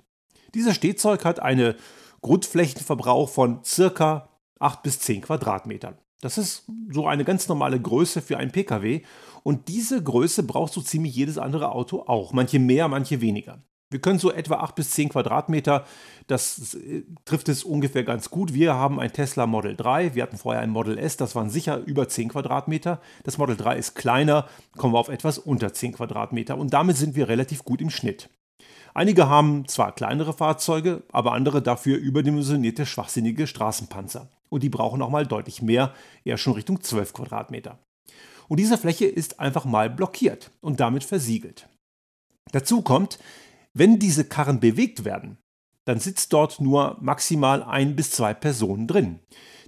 Dieser 0.54 0.74
Stehzeug 0.74 1.26
hat 1.26 1.42
einen 1.42 1.76
Grundflächenverbrauch 2.22 3.30
von 3.30 3.64
circa 3.64 4.30
8 4.60 4.82
bis 4.82 5.00
10 5.00 5.22
Quadratmetern. 5.22 5.98
Das 6.22 6.38
ist 6.38 6.66
so 6.92 7.08
eine 7.08 7.24
ganz 7.24 7.48
normale 7.48 7.80
Größe 7.80 8.22
für 8.22 8.38
einen 8.38 8.52
Pkw. 8.52 9.02
Und 9.44 9.68
diese 9.68 10.02
Größe 10.02 10.44
braucht 10.44 10.74
so 10.74 10.82
ziemlich 10.82 11.16
jedes 11.16 11.38
andere 11.38 11.72
Auto 11.72 12.04
auch. 12.08 12.34
Manche 12.34 12.60
mehr, 12.60 12.88
manche 12.88 13.22
weniger. 13.22 13.60
Wir 13.92 14.02
können 14.02 14.18
so 14.18 14.32
etwa 14.32 14.56
8 14.56 14.76
bis 14.76 14.92
10 14.92 15.10
Quadratmeter, 15.10 15.86
das 16.26 16.74
äh, 16.74 17.04
trifft 17.24 17.50
es 17.50 17.64
ungefähr 17.64 18.04
ganz 18.04 18.32
gut. 18.32 18.54
Wir 18.54 18.74
haben 18.74 19.00
ein 19.00 19.14
Tesla 19.14 19.46
Model 19.46 19.76
3, 19.76 20.16
wir 20.16 20.24
hatten 20.24 20.38
vorher 20.38 20.64
ein 20.64 20.72
Model 20.72 20.98
S, 20.98 21.18
das 21.18 21.36
waren 21.36 21.52
sicher 21.52 21.78
über 21.86 22.10
10 22.10 22.30
Quadratmeter. 22.30 23.00
Das 23.24 23.38
Model 23.38 23.56
3 23.56 23.78
ist 23.78 23.94
kleiner, 23.94 24.48
kommen 24.76 24.96
wir 24.96 25.00
auf 25.00 25.10
etwas 25.10 25.38
unter 25.38 25.72
10 25.72 25.94
Quadratmeter 25.94 26.58
und 26.58 26.74
damit 26.74 26.98
sind 26.98 27.16
wir 27.16 27.30
relativ 27.30 27.64
gut 27.64 27.80
im 27.80 27.92
Schnitt. 27.92 28.30
Einige 28.96 29.30
haben 29.30 29.68
zwar 29.68 29.94
kleinere 29.94 30.34
Fahrzeuge, 30.34 31.04
aber 31.12 31.34
andere 31.34 31.62
dafür 31.62 31.98
überdimensionierte, 31.98 32.88
schwachsinnige 32.88 33.46
Straßenpanzer 33.46 34.30
und 34.56 34.63
die 34.63 34.69
brauchen 34.69 35.02
auch 35.02 35.10
mal 35.10 35.28
deutlich 35.28 35.62
mehr, 35.62 35.94
eher 36.24 36.38
schon 36.38 36.54
Richtung 36.54 36.81
12 36.81 37.12
Quadratmeter. 37.12 37.78
Und 38.48 38.57
diese 38.57 38.78
Fläche 38.78 39.06
ist 39.06 39.42
einfach 39.42 39.66
mal 39.66 39.90
blockiert 39.90 40.52
und 40.62 40.80
damit 40.80 41.04
versiegelt. 41.04 41.68
Dazu 42.53 42.82
kommt, 42.82 43.20
wenn 43.74 44.00
diese 44.00 44.24
Karren 44.24 44.62
bewegt 44.62 45.03
werden, 45.03 45.39
dann 45.84 46.00
sitzt 46.00 46.32
dort 46.32 46.62
nur 46.62 46.96
maximal 47.01 47.63
ein 47.63 47.98
bis 47.98 48.12
zwei 48.12 48.34
Personen 48.34 48.88
drin. 48.88 49.20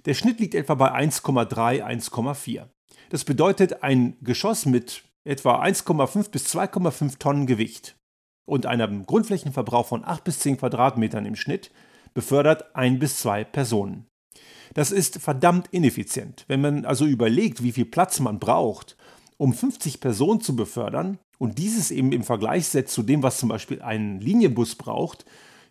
Der 0.06 0.14
Schnitt 0.14 0.40
liegt 0.40 0.54
etwa 0.54 0.74
bei 0.74 0.90
1,3, 0.90 1.84
1,4. 1.84 2.64
Das 3.10 3.24
bedeutet 3.24 3.82
ein 3.82 4.16
Geschoss 4.22 4.64
mit 4.64 5.04
etwa 5.24 5.62
1,5 5.62 6.30
bis 6.30 6.46
2,5 6.46 7.18
Tonnen 7.18 7.46
Gewicht 7.46 7.94
und 8.46 8.64
einem 8.64 9.04
Grundflächenverbrauch 9.04 9.86
von 9.86 10.02
8 10.02 10.24
bis 10.24 10.38
10 10.38 10.56
Quadratmetern 10.56 11.26
im 11.26 11.36
Schnitt 11.36 11.72
befördert 12.14 12.74
ein 12.74 12.98
bis 12.98 13.18
zwei 13.18 13.44
Personen. 13.44 14.08
Das 14.74 14.90
ist 14.90 15.18
verdammt 15.18 15.68
ineffizient. 15.70 16.44
Wenn 16.48 16.60
man 16.60 16.84
also 16.84 17.04
überlegt, 17.06 17.62
wie 17.62 17.72
viel 17.72 17.86
Platz 17.86 18.20
man 18.20 18.38
braucht, 18.38 18.96
um 19.36 19.52
50 19.52 20.00
Personen 20.00 20.40
zu 20.40 20.56
befördern 20.56 21.18
und 21.38 21.58
dieses 21.58 21.90
eben 21.90 22.12
im 22.12 22.24
Vergleich 22.24 22.66
setzt 22.66 22.94
zu 22.94 23.02
dem, 23.02 23.22
was 23.22 23.38
zum 23.38 23.48
Beispiel 23.48 23.82
ein 23.82 24.20
Linienbus 24.20 24.74
braucht, 24.74 25.24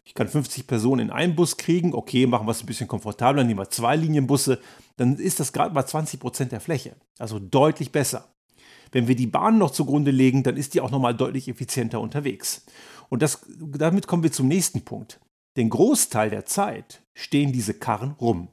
ich 0.07 0.13
kann 0.13 0.29
50 0.29 0.67
Personen 0.67 1.07
in 1.07 1.11
einen 1.11 1.35
Bus 1.35 1.57
kriegen, 1.57 1.93
okay, 1.93 2.27
machen 2.27 2.47
wir 2.47 2.51
es 2.51 2.63
ein 2.63 2.65
bisschen 2.65 2.87
komfortabler, 2.87 3.43
nehmen 3.43 3.59
wir 3.59 3.69
zwei 3.69 3.97
Linienbusse, 3.97 4.59
dann 4.95 5.17
ist 5.17 5.41
das 5.41 5.51
gerade 5.51 5.73
mal 5.73 5.85
20 5.85 6.19
Prozent 6.21 6.53
der 6.53 6.61
Fläche. 6.61 6.95
Also 7.19 7.39
deutlich 7.39 7.91
besser. 7.91 8.33
Wenn 8.93 9.09
wir 9.09 9.17
die 9.17 9.27
Bahn 9.27 9.57
noch 9.57 9.71
zugrunde 9.71 10.11
legen, 10.11 10.43
dann 10.43 10.55
ist 10.55 10.73
die 10.73 10.81
auch 10.81 10.91
nochmal 10.91 11.13
deutlich 11.13 11.49
effizienter 11.49 11.99
unterwegs. 11.99 12.65
Und 13.09 13.21
das, 13.21 13.41
damit 13.59 14.07
kommen 14.07 14.23
wir 14.23 14.31
zum 14.31 14.47
nächsten 14.47 14.81
Punkt. 14.81 15.19
Den 15.57 15.69
Großteil 15.69 16.29
der 16.29 16.45
Zeit 16.45 17.01
stehen 17.13 17.51
diese 17.51 17.73
Karren 17.73 18.11
rum. 18.11 18.49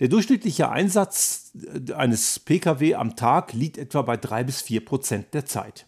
Der 0.00 0.08
durchschnittliche 0.08 0.70
Einsatz 0.70 1.52
äh, 1.54 1.92
eines 1.92 2.40
Pkw 2.40 2.94
am 2.94 3.14
Tag 3.14 3.52
liegt 3.52 3.76
etwa 3.78 4.02
bei 4.02 4.16
3 4.16 4.44
bis 4.44 4.62
4 4.62 4.84
Prozent 4.84 5.34
der 5.34 5.44
Zeit. 5.44 5.86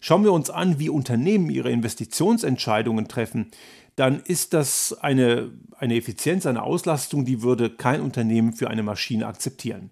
Schauen 0.00 0.24
wir 0.24 0.32
uns 0.32 0.48
an, 0.48 0.78
wie 0.78 0.88
Unternehmen 0.88 1.50
ihre 1.50 1.70
Investitionsentscheidungen 1.70 3.08
treffen, 3.08 3.50
dann 3.96 4.20
ist 4.20 4.54
das 4.54 4.96
eine, 5.00 5.52
eine 5.76 5.96
Effizienz, 5.96 6.46
eine 6.46 6.62
Auslastung, 6.62 7.24
die 7.24 7.42
würde 7.42 7.68
kein 7.68 8.00
Unternehmen 8.00 8.52
für 8.52 8.70
eine 8.70 8.84
Maschine 8.84 9.26
akzeptieren. 9.26 9.90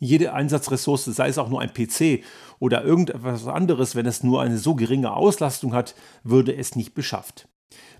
Jede 0.00 0.32
Einsatzressource, 0.32 1.04
sei 1.04 1.28
es 1.28 1.38
auch 1.38 1.48
nur 1.48 1.60
ein 1.60 1.72
PC 1.72 2.24
oder 2.58 2.84
irgendetwas 2.84 3.46
anderes, 3.46 3.94
wenn 3.94 4.06
es 4.06 4.24
nur 4.24 4.42
eine 4.42 4.58
so 4.58 4.74
geringe 4.74 5.14
Auslastung 5.14 5.72
hat, 5.72 5.94
würde 6.24 6.54
es 6.54 6.74
nicht 6.74 6.94
beschafft. 6.94 7.48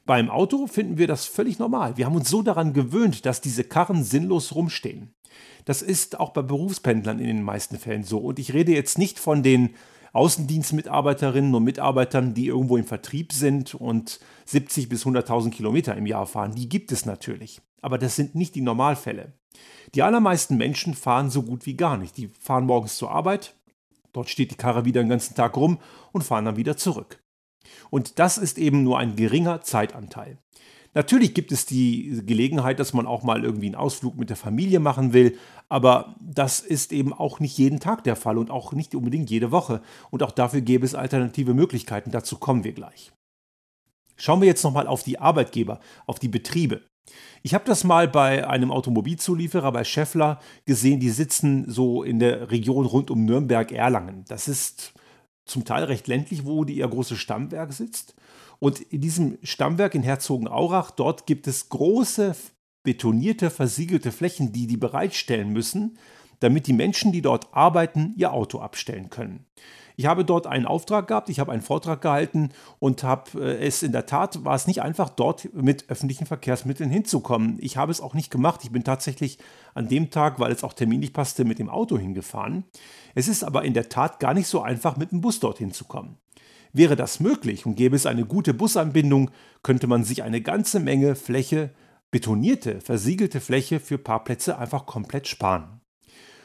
Beim 0.06 0.28
Auto 0.28 0.66
finden 0.66 0.98
wir 0.98 1.06
das 1.06 1.24
völlig 1.24 1.58
normal. 1.58 1.96
Wir 1.96 2.06
haben 2.06 2.16
uns 2.16 2.28
so 2.28 2.42
daran 2.42 2.74
gewöhnt, 2.74 3.24
dass 3.24 3.40
diese 3.40 3.64
Karren 3.64 4.04
sinnlos 4.04 4.54
rumstehen. 4.54 5.14
Das 5.64 5.80
ist 5.80 6.20
auch 6.20 6.30
bei 6.30 6.42
Berufspendlern 6.42 7.18
in 7.18 7.26
den 7.26 7.42
meisten 7.42 7.78
Fällen 7.78 8.04
so. 8.04 8.18
Und 8.18 8.38
ich 8.38 8.52
rede 8.52 8.72
jetzt 8.72 8.98
nicht 8.98 9.18
von 9.18 9.42
den 9.42 9.74
Außendienstmitarbeiterinnen 10.12 11.54
und 11.54 11.64
Mitarbeitern, 11.64 12.34
die 12.34 12.46
irgendwo 12.46 12.76
im 12.76 12.84
Vertrieb 12.84 13.32
sind 13.32 13.74
und 13.74 14.20
70 14.44 14.88
bis 14.88 15.04
100.000 15.04 15.50
Kilometer 15.50 15.96
im 15.96 16.06
Jahr 16.06 16.26
fahren. 16.26 16.54
Die 16.54 16.68
gibt 16.68 16.92
es 16.92 17.06
natürlich. 17.06 17.60
Aber 17.80 17.98
das 17.98 18.14
sind 18.14 18.34
nicht 18.34 18.54
die 18.54 18.60
Normalfälle. 18.60 19.32
Die 19.94 20.02
allermeisten 20.02 20.56
Menschen 20.56 20.94
fahren 20.94 21.30
so 21.30 21.42
gut 21.42 21.66
wie 21.66 21.76
gar 21.76 21.96
nicht. 21.96 22.16
Die 22.16 22.30
fahren 22.40 22.66
morgens 22.66 22.96
zur 22.96 23.10
Arbeit, 23.10 23.56
dort 24.12 24.28
steht 24.28 24.50
die 24.50 24.56
Karre 24.56 24.84
wieder 24.84 25.02
den 25.02 25.08
ganzen 25.08 25.34
Tag 25.34 25.56
rum 25.56 25.78
und 26.12 26.22
fahren 26.22 26.44
dann 26.44 26.56
wieder 26.56 26.76
zurück. 26.76 27.23
Und 27.90 28.18
das 28.18 28.38
ist 28.38 28.58
eben 28.58 28.82
nur 28.82 28.98
ein 28.98 29.16
geringer 29.16 29.60
Zeitanteil. 29.60 30.38
Natürlich 30.94 31.34
gibt 31.34 31.50
es 31.50 31.66
die 31.66 32.22
Gelegenheit, 32.24 32.78
dass 32.78 32.92
man 32.92 33.06
auch 33.06 33.24
mal 33.24 33.44
irgendwie 33.44 33.66
einen 33.66 33.74
Ausflug 33.74 34.16
mit 34.16 34.30
der 34.30 34.36
Familie 34.36 34.78
machen 34.78 35.12
will, 35.12 35.36
aber 35.68 36.14
das 36.20 36.60
ist 36.60 36.92
eben 36.92 37.12
auch 37.12 37.40
nicht 37.40 37.58
jeden 37.58 37.80
Tag 37.80 38.04
der 38.04 38.14
Fall 38.14 38.38
und 38.38 38.50
auch 38.50 38.72
nicht 38.72 38.94
unbedingt 38.94 39.28
jede 39.28 39.50
Woche. 39.50 39.82
Und 40.10 40.22
auch 40.22 40.30
dafür 40.30 40.60
gäbe 40.60 40.86
es 40.86 40.94
alternative 40.94 41.52
Möglichkeiten. 41.52 42.12
Dazu 42.12 42.36
kommen 42.36 42.62
wir 42.62 42.72
gleich. 42.72 43.12
Schauen 44.16 44.40
wir 44.40 44.46
jetzt 44.46 44.62
nochmal 44.62 44.86
auf 44.86 45.02
die 45.02 45.18
Arbeitgeber, 45.18 45.80
auf 46.06 46.20
die 46.20 46.28
Betriebe. 46.28 46.82
Ich 47.42 47.52
habe 47.52 47.64
das 47.66 47.84
mal 47.84 48.08
bei 48.08 48.48
einem 48.48 48.70
Automobilzulieferer, 48.70 49.72
bei 49.72 49.84
Scheffler, 49.84 50.40
gesehen. 50.64 51.00
Die 51.00 51.10
sitzen 51.10 51.68
so 51.68 52.02
in 52.02 52.18
der 52.20 52.50
Region 52.50 52.86
rund 52.86 53.10
um 53.10 53.24
Nürnberg-Erlangen. 53.24 54.24
Das 54.28 54.48
ist 54.48 54.93
zum 55.44 55.64
Teil 55.64 55.84
recht 55.84 56.08
ländlich, 56.08 56.44
wo 56.44 56.64
die, 56.64 56.78
ihr 56.78 56.88
großes 56.88 57.18
Stammwerk 57.18 57.72
sitzt. 57.72 58.14
Und 58.58 58.80
in 58.80 59.00
diesem 59.00 59.38
Stammwerk 59.42 59.94
in 59.94 60.02
Herzogenaurach, 60.02 60.90
dort 60.90 61.26
gibt 61.26 61.46
es 61.46 61.68
große 61.68 62.34
betonierte, 62.82 63.50
versiegelte 63.50 64.12
Flächen, 64.12 64.52
die 64.52 64.66
die 64.66 64.76
bereitstellen 64.76 65.50
müssen, 65.50 65.98
damit 66.40 66.66
die 66.66 66.72
Menschen, 66.72 67.12
die 67.12 67.22
dort 67.22 67.52
arbeiten, 67.52 68.14
ihr 68.16 68.32
Auto 68.32 68.60
abstellen 68.60 69.10
können. 69.10 69.46
Ich 69.96 70.06
habe 70.06 70.24
dort 70.24 70.46
einen 70.46 70.66
Auftrag 70.66 71.06
gehabt, 71.08 71.28
ich 71.28 71.38
habe 71.38 71.52
einen 71.52 71.62
Vortrag 71.62 72.02
gehalten 72.02 72.50
und 72.80 73.04
habe 73.04 73.40
äh, 73.40 73.66
es 73.66 73.82
in 73.82 73.92
der 73.92 74.06
Tat, 74.06 74.44
war 74.44 74.54
es 74.54 74.66
nicht 74.66 74.82
einfach, 74.82 75.08
dort 75.08 75.52
mit 75.54 75.88
öffentlichen 75.88 76.26
Verkehrsmitteln 76.26 76.90
hinzukommen. 76.90 77.58
Ich 77.60 77.76
habe 77.76 77.92
es 77.92 78.00
auch 78.00 78.14
nicht 78.14 78.30
gemacht. 78.30 78.60
Ich 78.64 78.72
bin 78.72 78.82
tatsächlich 78.82 79.38
an 79.74 79.88
dem 79.88 80.10
Tag, 80.10 80.40
weil 80.40 80.52
es 80.52 80.64
auch 80.64 80.72
terminlich 80.72 81.12
passte, 81.12 81.44
mit 81.44 81.58
dem 81.58 81.70
Auto 81.70 81.98
hingefahren. 81.98 82.64
Es 83.14 83.28
ist 83.28 83.44
aber 83.44 83.64
in 83.64 83.74
der 83.74 83.88
Tat 83.88 84.18
gar 84.18 84.34
nicht 84.34 84.48
so 84.48 84.62
einfach, 84.62 84.96
mit 84.96 85.12
dem 85.12 85.20
Bus 85.20 85.38
dorthin 85.38 85.72
zu 85.72 85.84
kommen. 85.84 86.18
Wäre 86.72 86.96
das 86.96 87.20
möglich 87.20 87.66
und 87.66 87.76
gäbe 87.76 87.94
es 87.94 88.04
eine 88.04 88.24
gute 88.24 88.52
Busanbindung, 88.52 89.30
könnte 89.62 89.86
man 89.86 90.02
sich 90.02 90.24
eine 90.24 90.40
ganze 90.40 90.80
Menge 90.80 91.14
Fläche, 91.14 91.70
betonierte, 92.10 92.80
versiegelte 92.80 93.40
Fläche 93.40 93.78
für 93.78 93.98
Parkplätze 93.98 94.58
einfach 94.58 94.86
komplett 94.86 95.28
sparen. 95.28 95.80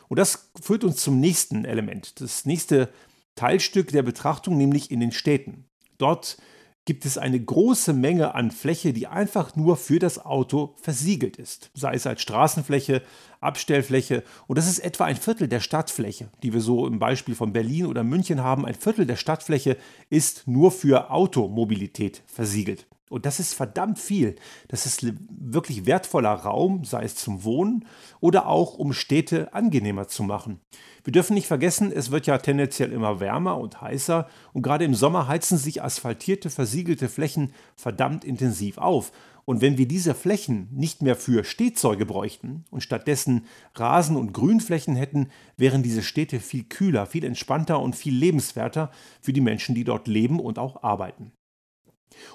Und 0.08 0.18
das 0.18 0.52
führt 0.60 0.84
uns 0.84 0.98
zum 0.98 1.20
nächsten 1.20 1.66
Element, 1.66 2.22
das 2.22 2.46
nächste 2.46 2.90
Teilstück 3.36 3.90
der 3.90 4.04
Betrachtung, 4.04 4.58
nämlich 4.58 4.92
in 4.92 5.00
den 5.00 5.12
Städten. 5.12 5.70
Dort 5.98 6.38
gibt 6.86 7.06
es 7.06 7.20
eine 7.20 7.40
große 7.40 7.94
Menge 7.94 8.34
an 8.34 8.50
Fläche, 8.50 8.94
die 8.94 9.06
einfach 9.06 9.56
nur 9.56 9.78
für 9.78 10.00
das 10.00 10.26
Auto 10.26 10.74
versiegelt 10.82 11.38
ist. 11.38 11.70
Sei 11.76 11.94
es 11.94 12.08
als 12.08 12.22
Straßenfläche, 12.22 13.04
Abstellfläche. 13.42 14.24
Und 14.48 14.58
das 14.58 14.68
ist 14.68 14.80
etwa 14.80 15.06
ein 15.06 15.16
Viertel 15.16 15.48
der 15.48 15.60
Stadtfläche, 15.60 16.30
die 16.42 16.52
wir 16.52 16.62
so 16.62 16.88
im 16.88 16.98
Beispiel 16.98 17.36
von 17.36 17.54
Berlin 17.54 17.86
oder 17.86 18.04
München 18.04 18.42
haben. 18.42 18.66
Ein 18.66 18.74
Viertel 18.74 19.06
der 19.06 19.18
Stadtfläche 19.18 19.78
ist 20.10 20.48
nur 20.48 20.72
für 20.72 21.12
Automobilität 21.12 22.24
versiegelt. 22.26 22.88
Und 23.10 23.26
das 23.26 23.40
ist 23.40 23.54
verdammt 23.54 24.00
viel. 24.00 24.36
Das 24.68 24.86
ist 24.86 25.06
wirklich 25.30 25.86
wertvoller 25.86 26.32
Raum, 26.32 26.86
sei 26.86 27.04
es 27.04 27.16
zum 27.16 27.44
Wohnen 27.44 27.86
oder 28.20 28.48
auch 28.48 28.76
um 28.76 28.94
Städte 28.94 29.54
angenehmer 29.54 30.08
zu 30.08 30.24
machen. 30.24 30.62
Wir 31.04 31.12
dürfen 31.12 31.34
nicht 31.34 31.48
vergessen, 31.48 31.92
es 31.92 32.12
wird 32.12 32.28
ja 32.28 32.38
tendenziell 32.38 32.92
immer 32.92 33.20
wärmer 33.20 33.58
und 33.58 33.82
heißer 33.82 34.28
und 34.54 34.62
gerade 34.62 34.86
im 34.86 34.94
Sommer 34.94 35.28
heizen 35.28 35.58
sich 35.58 35.82
asphaltierte, 35.82 36.50
versiegelte 36.50 37.10
Flächen 37.10 37.52
verdammt 37.76 38.24
intensiv 38.24 38.78
auf. 38.78 39.12
Und 39.50 39.62
wenn 39.62 39.80
wir 39.80 39.88
diese 39.88 40.14
Flächen 40.14 40.68
nicht 40.72 41.02
mehr 41.02 41.16
für 41.16 41.44
Stehzeuge 41.44 42.06
bräuchten 42.06 42.66
und 42.70 42.84
stattdessen 42.84 43.48
Rasen- 43.74 44.18
und 44.18 44.32
Grünflächen 44.32 44.96
hätten, 44.96 45.30
wären 45.58 45.82
diese 45.82 46.04
Städte 46.04 46.40
viel 46.40 46.66
kühler, 46.66 47.08
viel 47.08 47.24
entspannter 47.24 47.80
und 47.80 47.96
viel 47.96 48.14
lebenswerter 48.14 48.92
für 49.22 49.34
die 49.34 49.42
Menschen, 49.42 49.74
die 49.74 49.84
dort 49.84 50.08
leben 50.08 50.40
und 50.40 50.60
auch 50.60 50.84
arbeiten. 50.84 51.32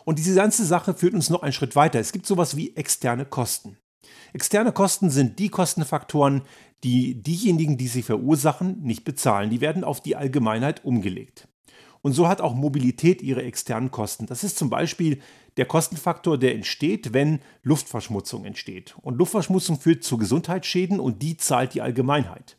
Und 0.04 0.18
diese 0.18 0.34
ganze 0.34 0.64
Sache 0.64 0.94
führt 0.94 1.14
uns 1.14 1.30
noch 1.30 1.42
einen 1.42 1.52
Schritt 1.52 1.76
weiter. 1.76 2.00
Es 2.00 2.12
gibt 2.12 2.26
sowas 2.26 2.56
wie 2.56 2.76
externe 2.76 3.24
Kosten. 3.24 3.78
Externe 4.32 4.72
Kosten 4.72 5.10
sind 5.10 5.38
die 5.38 5.48
Kostenfaktoren, 5.48 6.42
die 6.82 7.22
diejenigen, 7.22 7.78
die 7.78 7.88
sie 7.88 8.02
verursachen, 8.02 8.82
nicht 8.82 9.04
bezahlen. 9.04 9.50
Die 9.50 9.60
werden 9.60 9.84
auf 9.84 10.00
die 10.00 10.16
Allgemeinheit 10.16 10.84
umgelegt. 10.84 11.48
Und 12.02 12.12
so 12.12 12.28
hat 12.28 12.42
auch 12.42 12.54
Mobilität 12.54 13.22
ihre 13.22 13.42
externen 13.42 13.90
Kosten. 13.90 14.26
Das 14.26 14.44
ist 14.44 14.58
zum 14.58 14.68
Beispiel 14.68 15.22
der 15.56 15.64
Kostenfaktor, 15.64 16.36
der 16.36 16.54
entsteht, 16.54 17.14
wenn 17.14 17.40
Luftverschmutzung 17.62 18.44
entsteht. 18.44 18.94
Und 19.00 19.16
Luftverschmutzung 19.16 19.80
führt 19.80 20.04
zu 20.04 20.18
Gesundheitsschäden 20.18 21.00
und 21.00 21.22
die 21.22 21.38
zahlt 21.38 21.72
die 21.72 21.80
Allgemeinheit. 21.80 22.58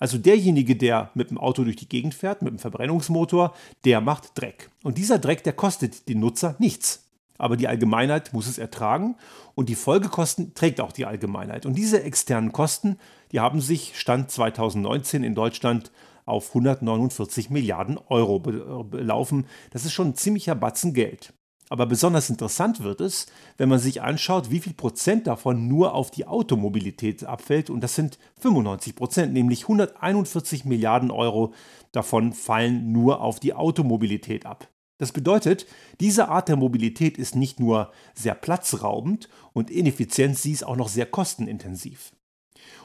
Also 0.00 0.18
derjenige, 0.18 0.74
der 0.74 1.10
mit 1.14 1.30
dem 1.30 1.38
Auto 1.38 1.62
durch 1.62 1.76
die 1.76 1.88
Gegend 1.88 2.14
fährt, 2.14 2.42
mit 2.42 2.52
dem 2.52 2.58
Verbrennungsmotor, 2.58 3.54
der 3.84 4.00
macht 4.00 4.32
Dreck. 4.34 4.70
Und 4.82 4.98
dieser 4.98 5.18
Dreck, 5.18 5.44
der 5.44 5.52
kostet 5.52 6.08
den 6.08 6.18
Nutzer 6.18 6.56
nichts. 6.58 7.04
Aber 7.38 7.56
die 7.56 7.68
Allgemeinheit 7.68 8.32
muss 8.32 8.46
es 8.46 8.58
ertragen 8.58 9.16
und 9.54 9.68
die 9.68 9.74
Folgekosten 9.74 10.54
trägt 10.54 10.80
auch 10.80 10.92
die 10.92 11.06
Allgemeinheit. 11.06 11.64
Und 11.64 11.74
diese 11.74 12.02
externen 12.02 12.52
Kosten, 12.52 12.98
die 13.32 13.40
haben 13.40 13.60
sich 13.60 13.98
Stand 13.98 14.30
2019 14.30 15.22
in 15.22 15.34
Deutschland 15.34 15.92
auf 16.26 16.48
149 16.48 17.50
Milliarden 17.50 17.98
Euro 18.08 18.38
belaufen. 18.38 19.46
Das 19.70 19.84
ist 19.84 19.92
schon 19.92 20.08
ein 20.08 20.14
ziemlicher 20.14 20.54
Batzen 20.54 20.94
Geld. 20.94 21.32
Aber 21.70 21.86
besonders 21.86 22.28
interessant 22.28 22.82
wird 22.82 23.00
es, 23.00 23.26
wenn 23.56 23.68
man 23.68 23.78
sich 23.78 24.02
anschaut, 24.02 24.50
wie 24.50 24.58
viel 24.58 24.74
Prozent 24.74 25.28
davon 25.28 25.68
nur 25.68 25.94
auf 25.94 26.10
die 26.10 26.26
Automobilität 26.26 27.24
abfällt. 27.24 27.70
Und 27.70 27.80
das 27.80 27.94
sind 27.94 28.18
95 28.40 28.96
Prozent, 28.96 29.32
nämlich 29.32 29.62
141 29.62 30.64
Milliarden 30.64 31.12
Euro 31.12 31.54
davon 31.92 32.32
fallen 32.32 32.90
nur 32.90 33.20
auf 33.20 33.38
die 33.38 33.54
Automobilität 33.54 34.46
ab. 34.46 34.68
Das 34.98 35.12
bedeutet, 35.12 35.66
diese 36.00 36.28
Art 36.28 36.48
der 36.48 36.56
Mobilität 36.56 37.16
ist 37.16 37.36
nicht 37.36 37.60
nur 37.60 37.92
sehr 38.14 38.34
platzraubend 38.34 39.28
und 39.52 39.70
ineffizient, 39.70 40.36
sie 40.36 40.50
ist 40.50 40.64
auch 40.64 40.76
noch 40.76 40.88
sehr 40.88 41.06
kostenintensiv. 41.06 42.12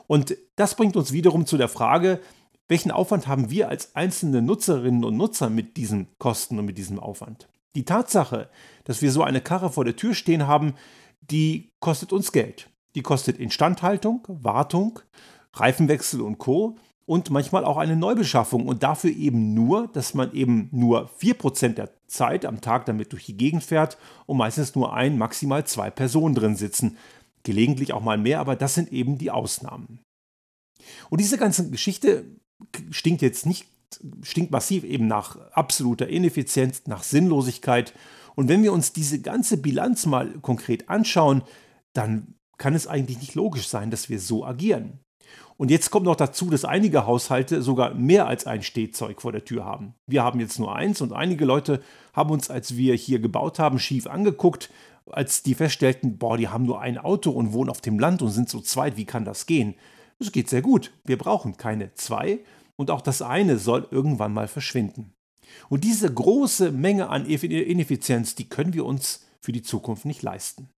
Und 0.05 0.37
das 0.55 0.75
bringt 0.75 0.95
uns 0.95 1.11
wiederum 1.11 1.47
zu 1.47 1.57
der 1.57 1.69
Frage, 1.69 2.21
welchen 2.67 2.91
Aufwand 2.91 3.27
haben 3.27 3.49
wir 3.49 3.67
als 3.67 3.95
einzelne 3.95 4.43
Nutzerinnen 4.43 5.03
und 5.03 5.17
Nutzer 5.17 5.49
mit 5.49 5.75
diesen 5.75 6.07
Kosten 6.19 6.59
und 6.59 6.65
mit 6.65 6.77
diesem 6.77 6.99
Aufwand? 6.99 7.47
Die 7.75 7.85
Tatsache, 7.85 8.49
dass 8.85 9.01
wir 9.01 9.11
so 9.11 9.21
eine 9.23 9.41
Karre 9.41 9.69
vor 9.69 9.85
der 9.85 9.95
Tür 9.95 10.13
stehen 10.13 10.47
haben, 10.47 10.75
die 11.21 11.71
kostet 11.79 12.13
uns 12.13 12.31
Geld. 12.31 12.69
Die 12.95 13.01
kostet 13.01 13.37
Instandhaltung, 13.37 14.23
Wartung, 14.27 14.99
Reifenwechsel 15.53 16.21
und 16.21 16.37
Co. 16.37 16.77
Und 17.05 17.29
manchmal 17.29 17.65
auch 17.65 17.77
eine 17.77 17.95
Neubeschaffung 17.95 18.65
und 18.67 18.81
dafür 18.81 19.11
eben 19.11 19.53
nur, 19.53 19.87
dass 19.89 20.15
man 20.15 20.33
eben 20.33 20.69
nur 20.71 21.11
4% 21.19 21.75
der 21.75 21.91
Zeit 22.07 22.45
am 22.45 22.61
Tag 22.61 22.87
damit 22.87 23.11
durch 23.11 23.27
die 23.27 23.37
Gegend 23.37 23.63
fährt 23.63 23.99
und 24.25 24.37
meistens 24.37 24.73
nur 24.73 24.91
ein, 24.91 25.19
maximal 25.19 25.67
zwei 25.67 25.91
Personen 25.91 26.33
drin 26.33 26.55
sitzen. 26.55 26.97
Gelegentlich 27.43 27.93
auch 27.93 28.01
mal 28.01 28.17
mehr, 28.17 28.39
aber 28.39 28.55
das 28.55 28.73
sind 28.73 28.91
eben 28.91 29.19
die 29.19 29.29
Ausnahmen. 29.29 29.99
Und 31.11 31.21
diese 31.21 31.37
ganze 31.37 31.69
Geschichte 31.69 32.25
stinkt 32.89 33.21
jetzt 33.21 33.45
nicht 33.45 33.67
stinkt 34.23 34.51
massiv 34.51 34.83
eben 34.83 35.07
nach 35.07 35.37
absoluter 35.51 36.07
Ineffizienz, 36.07 36.83
nach 36.87 37.03
Sinnlosigkeit. 37.03 37.93
Und 38.35 38.49
wenn 38.49 38.63
wir 38.63 38.73
uns 38.73 38.93
diese 38.93 39.21
ganze 39.21 39.57
Bilanz 39.57 40.05
mal 40.05 40.29
konkret 40.41 40.89
anschauen, 40.89 41.43
dann 41.93 42.35
kann 42.57 42.75
es 42.75 42.87
eigentlich 42.87 43.19
nicht 43.19 43.35
logisch 43.35 43.67
sein, 43.67 43.91
dass 43.91 44.09
wir 44.09 44.19
so 44.19 44.45
agieren. 44.45 44.99
Und 45.57 45.71
jetzt 45.71 45.89
kommt 45.89 46.05
noch 46.05 46.17
dazu, 46.17 46.49
dass 46.49 46.65
einige 46.65 47.05
Haushalte 47.05 47.61
sogar 47.61 47.93
mehr 47.93 48.27
als 48.27 48.45
ein 48.45 48.61
Stehzeug 48.61 49.21
vor 49.21 49.31
der 49.31 49.45
Tür 49.45 49.63
haben. 49.63 49.95
Wir 50.05 50.23
haben 50.23 50.39
jetzt 50.41 50.59
nur 50.59 50.75
eins 50.75 50.99
und 50.99 51.13
einige 51.13 51.45
Leute 51.45 51.81
haben 52.13 52.31
uns, 52.31 52.49
als 52.49 52.75
wir 52.75 52.93
hier 52.95 53.19
gebaut 53.19 53.57
haben, 53.57 53.79
schief 53.79 54.07
angeguckt, 54.07 54.69
als 55.09 55.43
die 55.43 55.55
feststellten, 55.55 56.17
boah, 56.17 56.37
die 56.37 56.49
haben 56.49 56.65
nur 56.65 56.81
ein 56.81 56.97
Auto 56.97 57.31
und 57.31 57.53
wohnen 57.53 57.69
auf 57.69 57.79
dem 57.79 57.99
Land 57.99 58.21
und 58.21 58.31
sind 58.31 58.49
so 58.49 58.59
zweit, 58.59 58.97
wie 58.97 59.05
kann 59.05 59.23
das 59.23 59.45
gehen? 59.45 59.75
Es 60.19 60.31
geht 60.31 60.49
sehr 60.49 60.61
gut. 60.61 60.91
Wir 61.03 61.17
brauchen 61.17 61.57
keine 61.57 61.93
zwei, 61.93 62.39
und 62.77 62.91
auch 62.91 63.01
das 63.01 63.21
eine 63.21 63.57
soll 63.57 63.87
irgendwann 63.91 64.33
mal 64.33 64.47
verschwinden. 64.47 65.13
Und 65.69 65.83
diese 65.83 66.11
große 66.13 66.71
Menge 66.71 67.09
an 67.09 67.25
Ineffizienz, 67.25 68.35
die 68.35 68.49
können 68.49 68.73
wir 68.73 68.85
uns 68.85 69.25
für 69.41 69.51
die 69.51 69.61
Zukunft 69.61 70.05
nicht 70.05 70.23
leisten. 70.23 70.69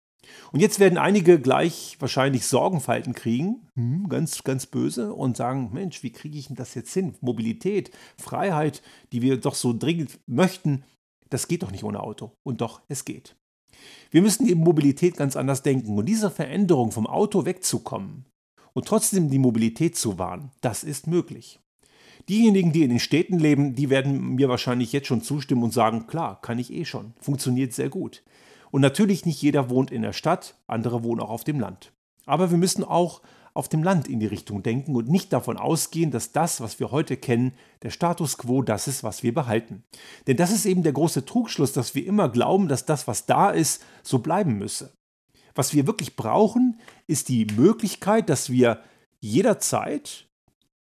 Und 0.51 0.59
jetzt 0.59 0.79
werden 0.79 0.97
einige 0.97 1.39
gleich 1.39 1.95
wahrscheinlich 1.99 2.45
Sorgenfalten 2.45 3.13
kriegen, 3.13 3.67
hm, 3.75 4.09
ganz, 4.09 4.43
ganz 4.43 4.65
böse, 4.65 5.13
und 5.13 5.37
sagen, 5.37 5.69
Mensch, 5.73 6.03
wie 6.03 6.11
kriege 6.11 6.37
ich 6.37 6.47
denn 6.47 6.55
das 6.55 6.75
jetzt 6.75 6.93
hin? 6.93 7.15
Mobilität, 7.21 7.91
Freiheit, 8.17 8.81
die 9.11 9.21
wir 9.21 9.37
doch 9.37 9.55
so 9.55 9.73
dringend 9.73 10.19
möchten, 10.27 10.83
das 11.29 11.47
geht 11.47 11.63
doch 11.63 11.71
nicht 11.71 11.83
ohne 11.83 12.01
Auto. 12.01 12.31
Und 12.43 12.61
doch, 12.61 12.81
es 12.87 13.05
geht. 13.05 13.35
Wir 14.11 14.21
müssen 14.21 14.47
eben 14.47 14.61
Mobilität 14.61 15.17
ganz 15.17 15.35
anders 15.35 15.63
denken. 15.63 15.97
Und 15.97 16.05
diese 16.05 16.31
Veränderung 16.31 16.91
vom 16.91 17.07
Auto 17.07 17.45
wegzukommen 17.45 18.25
und 18.73 18.87
trotzdem 18.87 19.29
die 19.29 19.39
Mobilität 19.39 19.97
zu 19.97 20.17
wahren. 20.17 20.51
Das 20.61 20.83
ist 20.83 21.07
möglich. 21.07 21.59
Diejenigen, 22.29 22.73
die 22.73 22.83
in 22.83 22.89
den 22.89 22.99
Städten 22.99 23.39
leben, 23.39 23.75
die 23.75 23.89
werden 23.89 24.35
mir 24.35 24.49
wahrscheinlich 24.49 24.91
jetzt 24.91 25.07
schon 25.07 25.21
zustimmen 25.21 25.63
und 25.63 25.73
sagen, 25.73 26.07
klar, 26.07 26.41
kann 26.41 26.59
ich 26.59 26.73
eh 26.73 26.83
schon, 26.83 27.13
funktioniert 27.21 27.73
sehr 27.73 27.89
gut. 27.89 28.23
Und 28.69 28.81
natürlich 28.81 29.25
nicht 29.25 29.41
jeder 29.41 29.69
wohnt 29.69 29.91
in 29.91 30.01
der 30.01 30.13
Stadt, 30.13 30.55
andere 30.67 31.03
wohnen 31.03 31.21
auch 31.21 31.29
auf 31.29 31.45
dem 31.45 31.59
Land. 31.59 31.93
Aber 32.25 32.51
wir 32.51 32.57
müssen 32.57 32.83
auch 32.83 33.21
auf 33.53 33.69
dem 33.69 33.81
Land 33.81 34.07
in 34.07 34.19
die 34.19 34.27
Richtung 34.27 34.61
denken 34.61 34.95
und 34.95 35.09
nicht 35.09 35.33
davon 35.33 35.57
ausgehen, 35.57 36.11
dass 36.11 36.31
das, 36.31 36.61
was 36.61 36.79
wir 36.79 36.91
heute 36.91 37.17
kennen, 37.17 37.53
der 37.81 37.89
Status 37.89 38.37
quo 38.37 38.61
das 38.61 38.87
ist, 38.87 39.03
was 39.03 39.23
wir 39.23 39.33
behalten. 39.33 39.83
Denn 40.27 40.37
das 40.37 40.51
ist 40.51 40.67
eben 40.67 40.83
der 40.83 40.93
große 40.93 41.25
Trugschluss, 41.25 41.73
dass 41.73 41.95
wir 41.95 42.05
immer 42.05 42.29
glauben, 42.29 42.67
dass 42.67 42.85
das, 42.85 43.07
was 43.07 43.25
da 43.25 43.49
ist, 43.49 43.83
so 44.03 44.19
bleiben 44.19 44.59
müsse. 44.59 44.93
Was 45.55 45.73
wir 45.73 45.87
wirklich 45.87 46.15
brauchen, 46.15 46.79
ist 47.07 47.29
die 47.29 47.47
Möglichkeit, 47.55 48.29
dass 48.29 48.51
wir 48.51 48.83
jederzeit, 49.21 50.27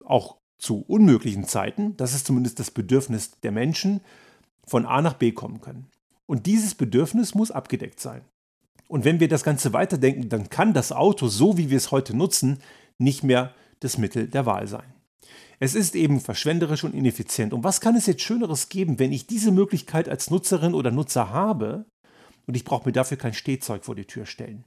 auch 0.05 0.40
zu 0.61 0.85
unmöglichen 0.87 1.45
Zeiten, 1.45 1.97
das 1.97 2.15
ist 2.15 2.27
zumindest 2.27 2.61
das 2.61 2.71
Bedürfnis 2.71 3.33
der 3.43 3.51
Menschen, 3.51 4.01
von 4.67 4.87
A 4.87 5.03
nach 5.03 5.15
B 5.15 5.33
kommen 5.33 5.61
können. 5.61 5.89
Und 6.27 6.47
dieses 6.47 6.75
Bedürfnis 6.75 7.35
muss 7.35 7.51
abgedeckt 7.51 7.99
sein. 7.99 8.21
Und 8.87 9.05
wenn 9.05 9.21
wir 9.21 9.29
das 9.29 9.43
Ganze 9.43 9.73
weiterdenken, 9.73 10.29
dann 10.29 10.49
kann 10.49 10.75
das 10.75 10.93
Auto, 10.93 11.29
so 11.29 11.57
wie 11.57 11.71
wir 11.71 11.77
es 11.77 11.91
heute 11.91 12.17
nutzen, 12.17 12.59
nicht 12.99 13.25
mehr 13.25 13.55
das 13.81 13.99
Mittel 13.99 14.29
der 14.29 14.47
Wahl 14.47 14.69
sein. 14.69 14.93
Es 15.59 15.75
ist 15.75 15.95
eben 15.95 16.21
verschwenderisch 16.21 16.85
und 16.85 16.95
ineffizient. 16.95 17.53
Und 17.53 17.65
was 17.65 17.81
kann 17.81 17.97
es 17.97 18.07
jetzt 18.07 18.23
Schöneres 18.23 18.69
geben, 18.69 18.99
wenn 18.99 19.13
ich 19.13 19.27
diese 19.27 19.53
Möglichkeit 19.53 20.09
als 20.09 20.31
Nutzerin 20.31 20.75
oder 20.75 20.91
Nutzer 20.91 21.31
habe 21.31 21.85
und 22.47 22.57
ich 22.57 22.65
brauche 22.65 22.89
mir 22.89 22.93
dafür 22.93 23.17
kein 23.17 23.35
Stehzeug 23.35 23.85
vor 23.85 23.95
die 23.95 24.07
Tür 24.07 24.27
stellen? 24.27 24.65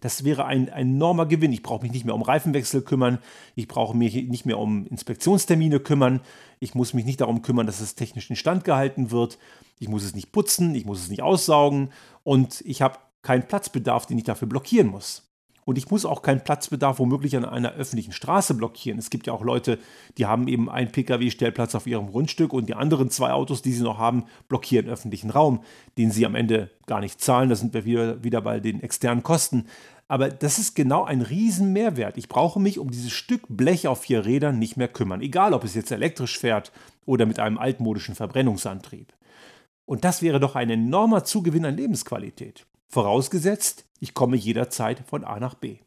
Das 0.00 0.24
wäre 0.24 0.44
ein, 0.44 0.68
ein 0.68 0.88
enormer 0.88 1.26
Gewinn. 1.26 1.52
Ich 1.52 1.62
brauche 1.62 1.82
mich 1.82 1.92
nicht 1.92 2.04
mehr 2.04 2.14
um 2.14 2.22
Reifenwechsel 2.22 2.82
kümmern, 2.82 3.18
ich 3.54 3.68
brauche 3.68 3.96
mich 3.96 4.14
nicht 4.14 4.46
mehr 4.46 4.58
um 4.58 4.86
Inspektionstermine 4.86 5.80
kümmern, 5.80 6.20
ich 6.60 6.74
muss 6.74 6.94
mich 6.94 7.04
nicht 7.04 7.20
darum 7.20 7.42
kümmern, 7.42 7.66
dass 7.66 7.80
es 7.80 7.94
technisch 7.94 8.30
instand 8.30 8.64
gehalten 8.64 9.10
wird, 9.10 9.38
ich 9.78 9.88
muss 9.88 10.04
es 10.04 10.14
nicht 10.14 10.32
putzen, 10.32 10.74
ich 10.74 10.84
muss 10.84 11.00
es 11.00 11.08
nicht 11.08 11.22
aussaugen. 11.22 11.90
Und 12.22 12.62
ich 12.66 12.82
habe 12.82 12.98
keinen 13.22 13.46
Platzbedarf, 13.46 14.06
den 14.06 14.18
ich 14.18 14.24
dafür 14.24 14.48
blockieren 14.48 14.88
muss. 14.88 15.26
Und 15.66 15.78
ich 15.78 15.90
muss 15.90 16.06
auch 16.06 16.22
keinen 16.22 16.44
Platzbedarf 16.44 17.00
womöglich 17.00 17.36
an 17.36 17.44
einer 17.44 17.72
öffentlichen 17.72 18.12
Straße 18.12 18.54
blockieren. 18.54 19.00
Es 19.00 19.10
gibt 19.10 19.26
ja 19.26 19.32
auch 19.32 19.42
Leute, 19.42 19.80
die 20.16 20.24
haben 20.24 20.46
eben 20.46 20.70
einen 20.70 20.92
Pkw-Stellplatz 20.92 21.74
auf 21.74 21.88
ihrem 21.88 22.06
Grundstück 22.06 22.52
und 22.52 22.68
die 22.68 22.76
anderen 22.76 23.10
zwei 23.10 23.32
Autos, 23.32 23.62
die 23.62 23.72
sie 23.72 23.82
noch 23.82 23.98
haben, 23.98 24.26
blockieren 24.48 24.88
öffentlichen 24.88 25.28
Raum, 25.28 25.64
den 25.98 26.12
sie 26.12 26.24
am 26.24 26.36
Ende 26.36 26.70
gar 26.86 27.00
nicht 27.00 27.20
zahlen. 27.20 27.48
Da 27.48 27.56
sind 27.56 27.74
wir 27.74 27.84
wieder, 27.84 28.22
wieder 28.22 28.42
bei 28.42 28.60
den 28.60 28.80
externen 28.80 29.24
Kosten. 29.24 29.66
Aber 30.06 30.28
das 30.28 30.60
ist 30.60 30.76
genau 30.76 31.02
ein 31.02 31.20
Riesenmehrwert. 31.20 32.16
Ich 32.16 32.28
brauche 32.28 32.60
mich 32.60 32.78
um 32.78 32.92
dieses 32.92 33.10
Stück 33.10 33.42
Blech 33.48 33.88
auf 33.88 34.02
vier 34.02 34.24
Rädern 34.24 34.60
nicht 34.60 34.76
mehr 34.76 34.86
kümmern. 34.86 35.20
Egal, 35.20 35.52
ob 35.52 35.64
es 35.64 35.74
jetzt 35.74 35.90
elektrisch 35.90 36.38
fährt 36.38 36.70
oder 37.06 37.26
mit 37.26 37.40
einem 37.40 37.58
altmodischen 37.58 38.14
Verbrennungsantrieb. 38.14 39.12
Und 39.84 40.04
das 40.04 40.22
wäre 40.22 40.38
doch 40.38 40.54
ein 40.54 40.70
enormer 40.70 41.24
Zugewinn 41.24 41.64
an 41.64 41.76
Lebensqualität. 41.76 42.66
Vorausgesetzt, 42.88 43.84
ich 44.00 44.14
komme 44.14 44.36
jederzeit 44.36 45.02
von 45.06 45.24
A 45.24 45.40
nach 45.40 45.54
B. 45.54 45.78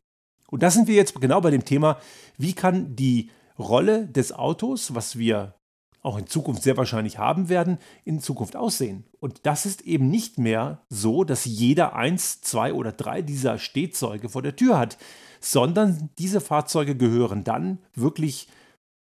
Und 0.50 0.64
da 0.64 0.72
sind 0.72 0.88
wir 0.88 0.96
jetzt 0.96 1.20
genau 1.20 1.42
bei 1.42 1.52
dem 1.52 1.66
Thema, 1.66 2.00
wie 2.38 2.54
kann 2.54 2.96
die 2.96 3.30
Rolle 3.58 4.08
des 4.08 4.32
Autos, 4.32 4.96
was 4.96 5.18
wir 5.18 5.56
auch 6.02 6.18
in 6.18 6.28
Zukunft 6.28 6.64
sehr 6.64 6.78
wahrscheinlich 6.78 7.18
haben 7.18 7.50
werden, 7.50 7.78
in 8.06 8.22
Zukunft 8.22 8.56
aussehen. 8.56 9.04
Und 9.20 9.46
das 9.46 9.66
ist 9.66 9.82
eben 9.82 10.10
nicht 10.10 10.38
mehr 10.38 10.82
so, 10.90 11.24
dass 11.24 11.46
jeder 11.46 11.96
eins, 11.96 12.42
zwei 12.42 12.74
oder 12.74 12.92
drei 12.92 13.22
dieser 13.22 13.60
Stehzeuge 13.60 14.30
vor 14.30 14.42
der 14.42 14.56
Tür 14.56 14.78
hat, 14.78 14.98
sondern 15.42 16.10
diese 16.18 16.42
Fahrzeuge 16.42 16.96
gehören 16.96 17.44
dann 17.44 17.80
wirklich 17.96 18.48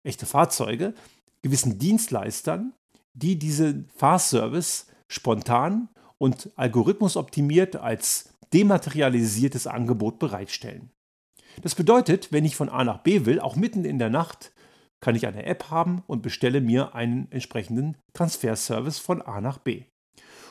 echte 0.02 0.26
Fahrzeuge 0.26 0.94
gewissen 1.42 1.78
Dienstleistern, 1.78 2.72
die 3.14 3.38
diesen 3.38 3.88
Fahrservice 3.94 4.86
spontan 5.06 5.88
und 6.18 6.50
algorithmusoptimiert 6.56 7.76
als 7.76 8.34
dematerialisiertes 8.52 9.66
Angebot 9.66 10.18
bereitstellen. 10.18 10.90
Das 11.62 11.74
bedeutet, 11.74 12.32
wenn 12.32 12.44
ich 12.44 12.56
von 12.56 12.68
A 12.68 12.84
nach 12.84 12.98
B 12.98 13.24
will, 13.24 13.40
auch 13.40 13.56
mitten 13.56 13.84
in 13.84 13.98
der 13.98 14.10
Nacht, 14.10 14.52
kann 15.00 15.14
ich 15.14 15.26
eine 15.26 15.44
App 15.44 15.70
haben 15.70 16.02
und 16.06 16.22
bestelle 16.22 16.60
mir 16.60 16.94
einen 16.94 17.30
entsprechenden 17.30 17.96
Transferservice 18.14 18.98
von 18.98 19.22
A 19.22 19.40
nach 19.40 19.58
B. 19.58 19.84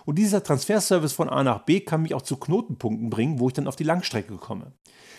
Und 0.06 0.18
dieser 0.18 0.42
Transferservice 0.42 1.12
von 1.12 1.28
A 1.28 1.44
nach 1.44 1.64
B 1.64 1.82
kann 1.82 2.02
mich 2.02 2.14
auch 2.14 2.22
zu 2.22 2.38
Knotenpunkten 2.38 3.10
bringen, 3.10 3.40
wo 3.40 3.50
ich 3.50 3.54
dann 3.54 3.68
auf 3.68 3.76
die 3.76 3.84
Langstrecke 3.84 4.38
komme. 4.38 4.72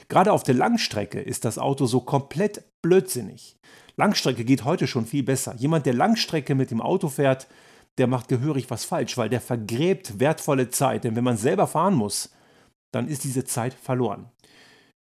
Gerade 0.08 0.32
auf 0.32 0.44
der 0.44 0.54
Langstrecke 0.54 1.20
ist 1.20 1.44
das 1.44 1.58
Auto 1.58 1.84
so 1.84 2.00
komplett 2.00 2.64
blödsinnig. 2.80 3.58
Langstrecke 3.96 4.44
geht 4.44 4.64
heute 4.64 4.86
schon 4.86 5.04
viel 5.04 5.22
besser. 5.22 5.54
Jemand, 5.56 5.84
der 5.84 5.92
Langstrecke 5.92 6.54
mit 6.54 6.70
dem 6.70 6.80
Auto 6.80 7.08
fährt, 7.08 7.48
der 7.98 8.06
macht 8.06 8.28
gehörig 8.28 8.70
was 8.70 8.84
falsch, 8.84 9.16
weil 9.16 9.28
der 9.28 9.40
vergräbt 9.40 10.20
wertvolle 10.20 10.70
Zeit. 10.70 11.04
Denn 11.04 11.16
wenn 11.16 11.24
man 11.24 11.36
selber 11.36 11.66
fahren 11.66 11.94
muss, 11.94 12.30
dann 12.92 13.08
ist 13.08 13.24
diese 13.24 13.44
Zeit 13.44 13.74
verloren. 13.74 14.26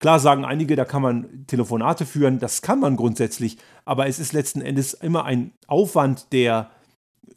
Klar 0.00 0.20
sagen 0.20 0.44
einige, 0.44 0.76
da 0.76 0.84
kann 0.84 1.02
man 1.02 1.46
Telefonate 1.46 2.04
führen, 2.04 2.38
das 2.38 2.62
kann 2.62 2.80
man 2.80 2.96
grundsätzlich, 2.96 3.58
aber 3.84 4.06
es 4.06 4.18
ist 4.18 4.32
letzten 4.32 4.60
Endes 4.60 4.92
immer 4.92 5.24
ein 5.24 5.52
Aufwand, 5.66 6.32
der 6.32 6.70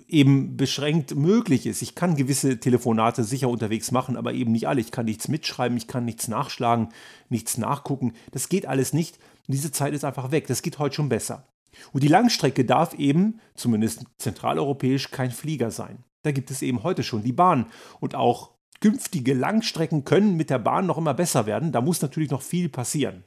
eben 0.08 0.58
beschränkt 0.58 1.16
möglich 1.16 1.66
ist. 1.66 1.82
Ich 1.82 1.96
kann 1.96 2.16
gewisse 2.16 2.60
Telefonate 2.60 3.24
sicher 3.24 3.50
unterwegs 3.50 3.92
machen, 3.92 4.16
aber 4.16 4.34
eben 4.34 4.52
nicht 4.52 4.68
alle. 4.68 4.82
Ich 4.82 4.92
kann 4.92 5.06
nichts 5.06 5.28
mitschreiben, 5.28 5.78
ich 5.78 5.88
kann 5.88 6.06
nichts 6.06 6.28
nachschlagen, 6.28 6.90
nichts 7.30 7.58
nachgucken. 7.58 8.14
Das 8.32 8.50
geht 8.50 8.66
alles 8.66 8.94
nicht. 8.94 9.20
diese 9.48 9.72
Zeit 9.72 9.94
ist 9.94 10.06
einfach 10.06 10.32
weg. 10.32 10.48
Das 10.48 10.62
geht 10.62 10.80
heute 10.80 10.96
schon 10.96 11.10
besser. 11.10 11.46
Und 11.94 12.04
die 12.04 12.08
Langstrecke 12.08 12.66
darf 12.66 12.94
eben, 12.94 13.40
zumindest 13.56 14.06
zentraleuropäisch, 14.18 15.12
kein 15.12 15.32
Flieger 15.32 15.72
sein. 15.72 16.04
Da 16.24 16.32
gibt 16.32 16.52
es 16.52 16.62
eben 16.62 16.84
heute 16.84 17.04
schon 17.04 17.24
die 17.24 17.34
Bahn. 17.34 17.68
Und 18.00 18.16
auch 18.16 18.52
künftige 18.80 19.34
Langstrecken 19.34 20.04
können 20.04 20.38
mit 20.38 20.50
der 20.50 20.60
Bahn 20.60 20.86
noch 20.86 20.98
immer 20.98 21.14
besser 21.14 21.46
werden. 21.46 21.72
Da 21.72 21.82
muss 21.82 22.02
natürlich 22.02 22.32
noch 22.32 22.42
viel 22.42 22.70
passieren. 22.70 23.24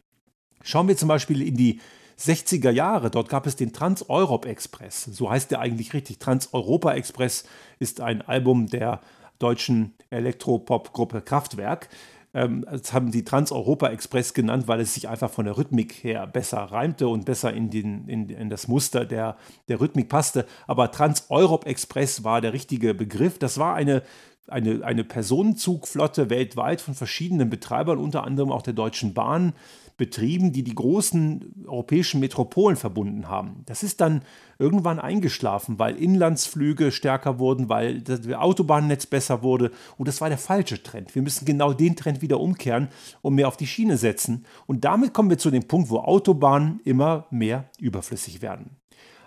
Schauen 0.62 0.88
wir 0.88 0.96
zum 0.96 1.08
Beispiel 1.08 1.42
in 1.42 1.56
die 1.56 1.80
60er 2.18 2.70
Jahre. 2.70 3.10
Dort 3.10 3.28
gab 3.28 3.46
es 3.46 3.56
den 3.56 3.72
Trans-Europe 3.72 4.48
Express. 4.48 5.04
So 5.04 5.30
heißt 5.30 5.50
der 5.50 5.60
eigentlich 5.60 5.94
richtig. 5.94 6.18
Trans-Europa 6.18 6.92
Express 6.92 7.44
ist 7.78 8.00
ein 8.00 8.22
Album 8.22 8.66
der 8.66 9.00
deutschen 9.38 9.94
Elektropop-Gruppe 10.10 11.22
Kraftwerk. 11.22 11.88
Ähm, 12.32 12.64
das 12.70 12.92
haben 12.92 13.10
die 13.10 13.24
Trans-Europa 13.24 13.88
Express 13.88 14.34
genannt, 14.34 14.68
weil 14.68 14.80
es 14.80 14.94
sich 14.94 15.08
einfach 15.08 15.30
von 15.30 15.44
der 15.44 15.56
Rhythmik 15.56 16.04
her 16.04 16.26
besser 16.26 16.58
reimte 16.58 17.08
und 17.08 17.24
besser 17.24 17.52
in, 17.52 17.70
den, 17.70 18.06
in, 18.08 18.28
in 18.28 18.50
das 18.50 18.68
Muster 18.68 19.04
der, 19.04 19.36
der 19.68 19.80
Rhythmik 19.80 20.08
passte. 20.08 20.46
Aber 20.66 20.90
Trans-Europe 20.90 21.66
Express 21.66 22.24
war 22.24 22.40
der 22.40 22.52
richtige 22.52 22.94
Begriff. 22.94 23.38
Das 23.38 23.58
war 23.58 23.74
eine 23.74 24.02
eine, 24.50 24.84
eine 24.84 25.04
Personenzugflotte 25.04 26.28
weltweit 26.28 26.80
von 26.80 26.94
verschiedenen 26.94 27.50
Betreibern, 27.50 27.98
unter 27.98 28.24
anderem 28.24 28.50
auch 28.50 28.62
der 28.62 28.72
Deutschen 28.72 29.14
Bahn, 29.14 29.52
betrieben, 30.00 30.50
die 30.50 30.62
die 30.62 30.74
großen 30.74 31.66
europäischen 31.66 32.20
Metropolen 32.20 32.78
verbunden 32.78 33.28
haben. 33.28 33.64
Das 33.66 33.82
ist 33.82 34.00
dann 34.00 34.22
irgendwann 34.58 34.98
eingeschlafen, 34.98 35.78
weil 35.78 35.94
Inlandsflüge 35.94 36.90
stärker 36.90 37.38
wurden, 37.38 37.68
weil 37.68 38.00
das 38.00 38.26
Autobahnnetz 38.32 39.04
besser 39.04 39.42
wurde. 39.42 39.70
Und 39.98 40.08
das 40.08 40.22
war 40.22 40.30
der 40.30 40.38
falsche 40.38 40.82
Trend. 40.82 41.14
Wir 41.14 41.20
müssen 41.20 41.44
genau 41.44 41.74
den 41.74 41.96
Trend 41.96 42.22
wieder 42.22 42.40
umkehren 42.40 42.88
und 43.20 43.34
mehr 43.34 43.46
auf 43.46 43.58
die 43.58 43.66
Schiene 43.66 43.98
setzen. 43.98 44.46
Und 44.66 44.86
damit 44.86 45.12
kommen 45.12 45.28
wir 45.28 45.36
zu 45.36 45.50
dem 45.50 45.68
Punkt, 45.68 45.90
wo 45.90 45.98
Autobahnen 45.98 46.80
immer 46.84 47.26
mehr 47.30 47.68
überflüssig 47.78 48.40
werden. 48.40 48.76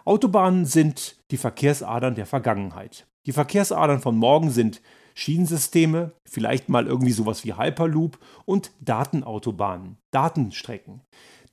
Autobahnen 0.06 0.66
sind 0.66 1.18
die 1.30 1.38
Verkehrsadern 1.38 2.16
der 2.16 2.26
Vergangenheit. 2.26 3.06
Die 3.26 3.32
Verkehrsadern 3.32 4.02
von 4.02 4.18
morgen 4.18 4.50
sind 4.50 4.82
Schienensysteme, 5.16 6.12
vielleicht 6.26 6.70
mal 6.70 6.88
irgendwie 6.88 7.12
sowas 7.12 7.46
wie 7.46 7.54
Hyperloop 7.54 8.18
und 8.46 8.72
Datenautobahnen, 8.82 9.98
Datenstrecken. 10.12 11.02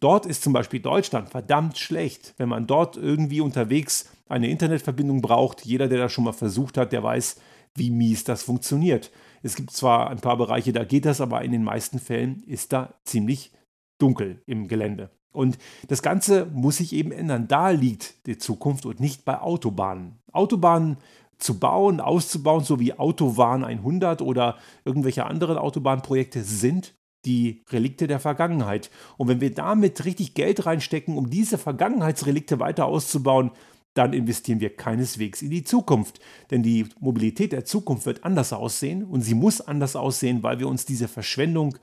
Dort 0.00 0.24
ist 0.24 0.42
zum 0.42 0.54
Beispiel 0.54 0.80
Deutschland 0.80 1.28
verdammt 1.28 1.76
schlecht. 1.76 2.34
Wenn 2.38 2.48
man 2.48 2.66
dort 2.66 2.96
irgendwie 2.96 3.42
unterwegs 3.42 4.10
eine 4.28 4.48
Internetverbindung 4.48 5.20
braucht, 5.20 5.66
jeder, 5.66 5.88
der 5.88 5.98
das 5.98 6.12
schon 6.12 6.24
mal 6.24 6.32
versucht 6.32 6.78
hat, 6.78 6.92
der 6.92 7.02
weiß, 7.02 7.36
wie 7.74 7.90
mies 7.90 8.24
das 8.24 8.42
funktioniert. 8.42 9.10
Es 9.42 9.54
gibt 9.54 9.70
zwar 9.70 10.10
ein 10.10 10.20
paar 10.20 10.38
Bereiche, 10.38 10.72
da 10.72 10.84
geht 10.84 11.04
das, 11.04 11.20
aber 11.20 11.42
in 11.42 11.52
den 11.52 11.64
meisten 11.64 11.98
Fällen 11.98 12.42
ist 12.44 12.72
da 12.72 12.94
ziemlich 13.04 13.52
dunkel 13.98 14.42
im 14.46 14.68
Gelände. 14.68 15.10
Und 15.32 15.58
das 15.86 16.02
Ganze 16.02 16.46
muss 16.46 16.78
sich 16.78 16.92
eben 16.92 17.12
ändern. 17.12 17.46
Da 17.46 17.70
liegt 17.70 18.26
die 18.26 18.38
Zukunft 18.38 18.86
und 18.86 18.98
nicht 18.98 19.24
bei 19.24 19.40
Autobahnen. 19.40 20.18
Autobahnen 20.32 20.96
zu 21.40 21.58
bauen, 21.58 22.00
auszubauen, 22.00 22.64
so 22.64 22.78
wie 22.78 22.98
Autobahn 22.98 23.64
100 23.64 24.22
oder 24.22 24.58
irgendwelche 24.84 25.26
anderen 25.26 25.58
Autobahnprojekte 25.58 26.42
sind 26.42 26.94
die 27.24 27.62
Relikte 27.70 28.06
der 28.06 28.20
Vergangenheit. 28.20 28.90
Und 29.16 29.28
wenn 29.28 29.40
wir 29.40 29.54
damit 29.54 30.04
richtig 30.04 30.34
Geld 30.34 30.64
reinstecken, 30.66 31.16
um 31.16 31.28
diese 31.28 31.58
Vergangenheitsrelikte 31.58 32.60
weiter 32.60 32.86
auszubauen, 32.86 33.50
dann 33.94 34.12
investieren 34.12 34.60
wir 34.60 34.74
keineswegs 34.76 35.42
in 35.42 35.50
die 35.50 35.64
Zukunft. 35.64 36.20
Denn 36.50 36.62
die 36.62 36.86
Mobilität 37.00 37.52
der 37.52 37.64
Zukunft 37.64 38.06
wird 38.06 38.24
anders 38.24 38.52
aussehen 38.52 39.04
und 39.04 39.22
sie 39.22 39.34
muss 39.34 39.60
anders 39.60 39.96
aussehen, 39.96 40.42
weil 40.42 40.60
wir 40.60 40.68
uns 40.68 40.86
diese 40.86 41.08
Verschwendung 41.08 41.76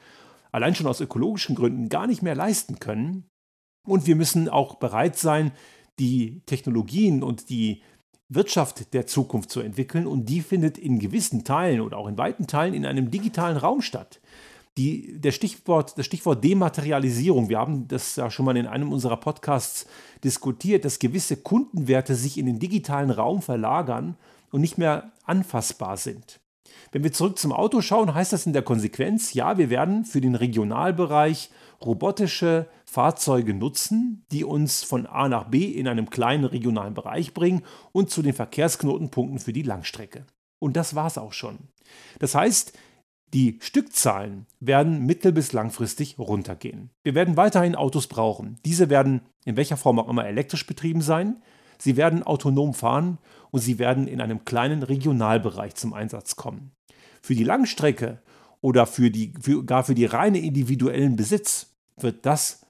allein 0.51 0.73
schon 0.73 0.87
aus 0.87 1.01
ökologischen 1.01 1.55
Gründen 1.55 1.89
gar 1.89 2.07
nicht 2.07 2.21
mehr 2.21 2.35
leisten 2.35 2.79
können. 2.79 3.25
Und 3.85 4.07
wir 4.07 4.15
müssen 4.15 4.49
auch 4.49 4.75
bereit 4.75 5.17
sein, 5.17 5.51
die 5.99 6.41
Technologien 6.45 7.23
und 7.23 7.49
die 7.49 7.81
Wirtschaft 8.29 8.93
der 8.93 9.07
Zukunft 9.07 9.49
zu 9.49 9.61
entwickeln. 9.61 10.07
Und 10.07 10.25
die 10.25 10.41
findet 10.41 10.77
in 10.77 10.99
gewissen 10.99 11.43
Teilen 11.43 11.81
oder 11.81 11.97
auch 11.97 12.07
in 12.07 12.17
weiten 12.17 12.47
Teilen 12.47 12.73
in 12.73 12.85
einem 12.85 13.11
digitalen 13.11 13.57
Raum 13.57 13.81
statt. 13.81 14.19
Die, 14.77 15.19
der 15.19 15.31
Stichwort, 15.31 15.97
das 15.97 16.05
Stichwort 16.05 16.43
Dematerialisierung, 16.43 17.49
wir 17.49 17.57
haben 17.57 17.87
das 17.87 18.15
ja 18.15 18.29
schon 18.29 18.45
mal 18.45 18.57
in 18.57 18.67
einem 18.67 18.91
unserer 18.91 19.17
Podcasts 19.17 19.87
diskutiert, 20.23 20.85
dass 20.85 20.99
gewisse 20.99 21.37
Kundenwerte 21.37 22.13
sich 22.13 22.37
in 22.37 22.45
den 22.45 22.59
digitalen 22.59 23.09
Raum 23.09 23.41
verlagern 23.41 24.17
und 24.51 24.61
nicht 24.61 24.77
mehr 24.77 25.11
anfassbar 25.25 25.97
sind. 25.97 26.39
Wenn 26.91 27.03
wir 27.03 27.11
zurück 27.11 27.39
zum 27.39 27.51
Auto 27.51 27.81
schauen, 27.81 28.13
heißt 28.13 28.33
das 28.33 28.45
in 28.45 28.53
der 28.53 28.61
Konsequenz, 28.61 29.33
ja, 29.33 29.57
wir 29.57 29.69
werden 29.69 30.05
für 30.05 30.21
den 30.21 30.35
Regionalbereich 30.35 31.49
robotische 31.83 32.67
Fahrzeuge 32.89 33.53
nutzen, 33.53 34.25
die 34.31 34.43
uns 34.43 34.83
von 34.83 35.05
A 35.05 35.27
nach 35.27 35.49
B 35.49 35.65
in 35.65 35.87
einem 35.87 36.09
kleinen 36.09 36.45
regionalen 36.45 36.93
Bereich 36.93 37.33
bringen 37.33 37.63
und 37.91 38.09
zu 38.09 38.21
den 38.21 38.33
Verkehrsknotenpunkten 38.33 39.39
für 39.39 39.53
die 39.53 39.61
Langstrecke. 39.61 40.25
Und 40.59 40.77
das 40.77 40.95
war 40.95 41.07
es 41.07 41.17
auch 41.17 41.33
schon. 41.33 41.59
Das 42.19 42.33
heißt, 42.33 42.73
die 43.33 43.59
Stückzahlen 43.61 44.45
werden 44.61 45.05
mittel- 45.05 45.33
bis 45.33 45.51
langfristig 45.51 46.17
runtergehen. 46.17 46.91
Wir 47.03 47.13
werden 47.13 47.35
weiterhin 47.35 47.75
Autos 47.75 48.07
brauchen. 48.07 48.57
Diese 48.65 48.89
werden 48.89 49.21
in 49.43 49.57
welcher 49.57 49.77
Form 49.77 49.99
auch 49.99 50.07
immer 50.07 50.25
elektrisch 50.25 50.65
betrieben 50.65 51.01
sein. 51.01 51.41
Sie 51.77 51.97
werden 51.97 52.23
autonom 52.23 52.73
fahren 52.73 53.17
und 53.51 53.59
sie 53.59 53.79
werden 53.79 54.07
in 54.07 54.21
einem 54.21 54.45
kleinen 54.45 54.81
Regionalbereich 54.81 55.75
zum 55.75 55.93
Einsatz 55.93 56.37
kommen. 56.37 56.71
Für 57.21 57.35
die 57.35 57.43
Langstrecke 57.43 58.21
oder 58.61 58.85
für 58.85 59.11
die, 59.11 59.33
für, 59.39 59.63
gar 59.65 59.83
für 59.83 59.93
die 59.93 60.05
reine 60.05 60.39
individuellen 60.39 61.17
Besitz 61.17 61.75
wird 61.97 62.25
das 62.25 62.66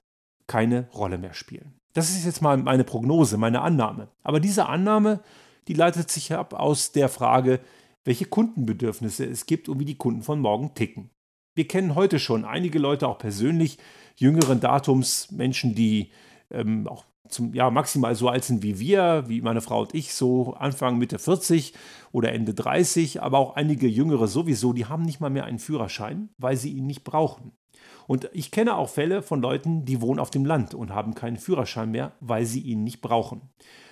keine 0.48 0.88
Rolle 0.92 1.18
mehr 1.18 1.34
spielen. 1.34 1.74
Das 1.92 2.10
ist 2.10 2.24
jetzt 2.24 2.42
mal 2.42 2.56
meine 2.56 2.84
Prognose, 2.84 3.36
meine 3.36 3.60
Annahme. 3.60 4.08
Aber 4.22 4.40
diese 4.40 4.66
Annahme, 4.66 5.20
die 5.68 5.74
leitet 5.74 6.10
sich 6.10 6.32
ab 6.32 6.54
aus 6.54 6.90
der 6.90 7.08
Frage, 7.08 7.60
welche 8.04 8.24
Kundenbedürfnisse 8.24 9.24
es 9.24 9.46
gibt 9.46 9.68
und 9.68 9.78
wie 9.78 9.84
die 9.84 9.98
Kunden 9.98 10.22
von 10.22 10.40
morgen 10.40 10.74
ticken. 10.74 11.10
Wir 11.54 11.68
kennen 11.68 11.94
heute 11.94 12.18
schon 12.18 12.44
einige 12.44 12.78
Leute 12.78 13.06
auch 13.06 13.18
persönlich, 13.18 13.78
jüngeren 14.16 14.60
Datums, 14.60 15.30
Menschen, 15.30 15.74
die 15.74 16.10
ähm, 16.50 16.86
auch 16.88 17.04
zum, 17.28 17.52
ja, 17.52 17.70
maximal 17.70 18.14
so 18.14 18.28
alt 18.28 18.44
sind 18.44 18.62
wie 18.62 18.78
wir, 18.78 19.24
wie 19.26 19.42
meine 19.42 19.60
Frau 19.60 19.82
und 19.82 19.94
ich, 19.94 20.14
so 20.14 20.54
Anfang, 20.54 20.98
Mitte 20.98 21.18
40 21.18 21.74
oder 22.12 22.32
Ende 22.32 22.54
30, 22.54 23.22
aber 23.22 23.38
auch 23.38 23.56
einige 23.56 23.86
Jüngere 23.86 24.28
sowieso, 24.28 24.72
die 24.72 24.86
haben 24.86 25.02
nicht 25.02 25.20
mal 25.20 25.30
mehr 25.30 25.44
einen 25.44 25.58
Führerschein, 25.58 26.30
weil 26.38 26.56
sie 26.56 26.72
ihn 26.72 26.86
nicht 26.86 27.04
brauchen. 27.04 27.52
Und 28.08 28.30
ich 28.32 28.50
kenne 28.50 28.74
auch 28.74 28.88
Fälle 28.88 29.20
von 29.20 29.42
Leuten, 29.42 29.84
die 29.84 30.00
wohnen 30.00 30.18
auf 30.18 30.30
dem 30.30 30.46
Land 30.46 30.72
und 30.72 30.94
haben 30.94 31.14
keinen 31.14 31.36
Führerschein 31.36 31.90
mehr, 31.90 32.12
weil 32.20 32.46
sie 32.46 32.60
ihn 32.60 32.82
nicht 32.82 33.02
brauchen. 33.02 33.42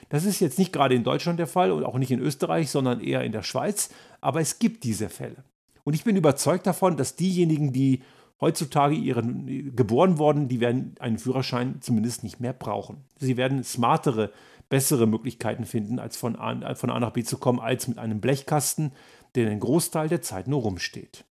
Das 0.08 0.24
ist 0.24 0.40
jetzt 0.40 0.58
nicht 0.58 0.72
gerade 0.72 0.94
in 0.94 1.04
Deutschland 1.04 1.38
der 1.38 1.46
Fall 1.46 1.70
und 1.70 1.84
auch 1.84 1.98
nicht 1.98 2.10
in 2.10 2.20
Österreich, 2.20 2.70
sondern 2.70 3.00
eher 3.00 3.24
in 3.24 3.32
der 3.32 3.42
Schweiz, 3.42 3.90
aber 4.22 4.40
es 4.40 4.58
gibt 4.58 4.84
diese 4.84 5.10
Fälle. 5.10 5.44
Und 5.84 5.92
ich 5.92 6.02
bin 6.02 6.16
überzeugt 6.16 6.66
davon, 6.66 6.96
dass 6.96 7.16
diejenigen, 7.16 7.74
die 7.74 8.02
heutzutage 8.40 8.94
ihren, 8.94 9.76
geboren 9.76 10.18
worden, 10.18 10.48
die 10.48 10.60
werden 10.60 10.94
einen 10.98 11.18
Führerschein 11.18 11.82
zumindest 11.82 12.24
nicht 12.24 12.40
mehr 12.40 12.54
brauchen. 12.54 13.04
Sie 13.18 13.36
werden 13.36 13.64
smartere, 13.64 14.32
bessere 14.70 15.06
Möglichkeiten 15.06 15.66
finden, 15.66 15.98
als 15.98 16.16
von 16.16 16.36
A, 16.36 16.74
von 16.74 16.88
A 16.88 16.98
nach 16.98 17.12
B 17.12 17.22
zu 17.22 17.36
kommen, 17.36 17.60
als 17.60 17.86
mit 17.86 17.98
einem 17.98 18.22
Blechkasten, 18.22 18.92
der 19.34 19.44
den 19.44 19.60
Großteil 19.60 20.08
der 20.08 20.22
Zeit 20.22 20.48
nur 20.48 20.62
rumsteht. 20.62 21.26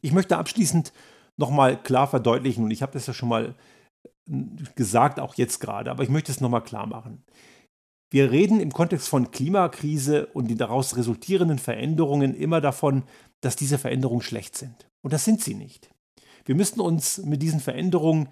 Ich 0.00 0.10
möchte 0.10 0.36
abschließend 0.36 0.92
nochmal 1.36 1.82
klar 1.82 2.06
verdeutlichen, 2.06 2.64
und 2.64 2.70
ich 2.70 2.82
habe 2.82 2.92
das 2.92 3.06
ja 3.06 3.14
schon 3.14 3.28
mal 3.28 3.54
gesagt, 4.74 5.20
auch 5.20 5.34
jetzt 5.34 5.60
gerade, 5.60 5.90
aber 5.90 6.02
ich 6.02 6.08
möchte 6.08 6.32
es 6.32 6.40
nochmal 6.40 6.64
klar 6.64 6.86
machen. 6.86 7.24
Wir 8.10 8.30
reden 8.30 8.60
im 8.60 8.72
Kontext 8.72 9.08
von 9.08 9.30
Klimakrise 9.30 10.26
und 10.26 10.48
den 10.48 10.58
daraus 10.58 10.96
resultierenden 10.96 11.58
Veränderungen 11.58 12.34
immer 12.34 12.60
davon, 12.60 13.02
dass 13.40 13.56
diese 13.56 13.76
Veränderungen 13.76 14.22
schlecht 14.22 14.56
sind. 14.56 14.88
Und 15.02 15.12
das 15.12 15.24
sind 15.24 15.42
sie 15.42 15.54
nicht. 15.54 15.90
Wir 16.44 16.54
müssten 16.54 16.80
uns 16.80 17.18
mit 17.18 17.42
diesen 17.42 17.60
Veränderungen 17.60 18.28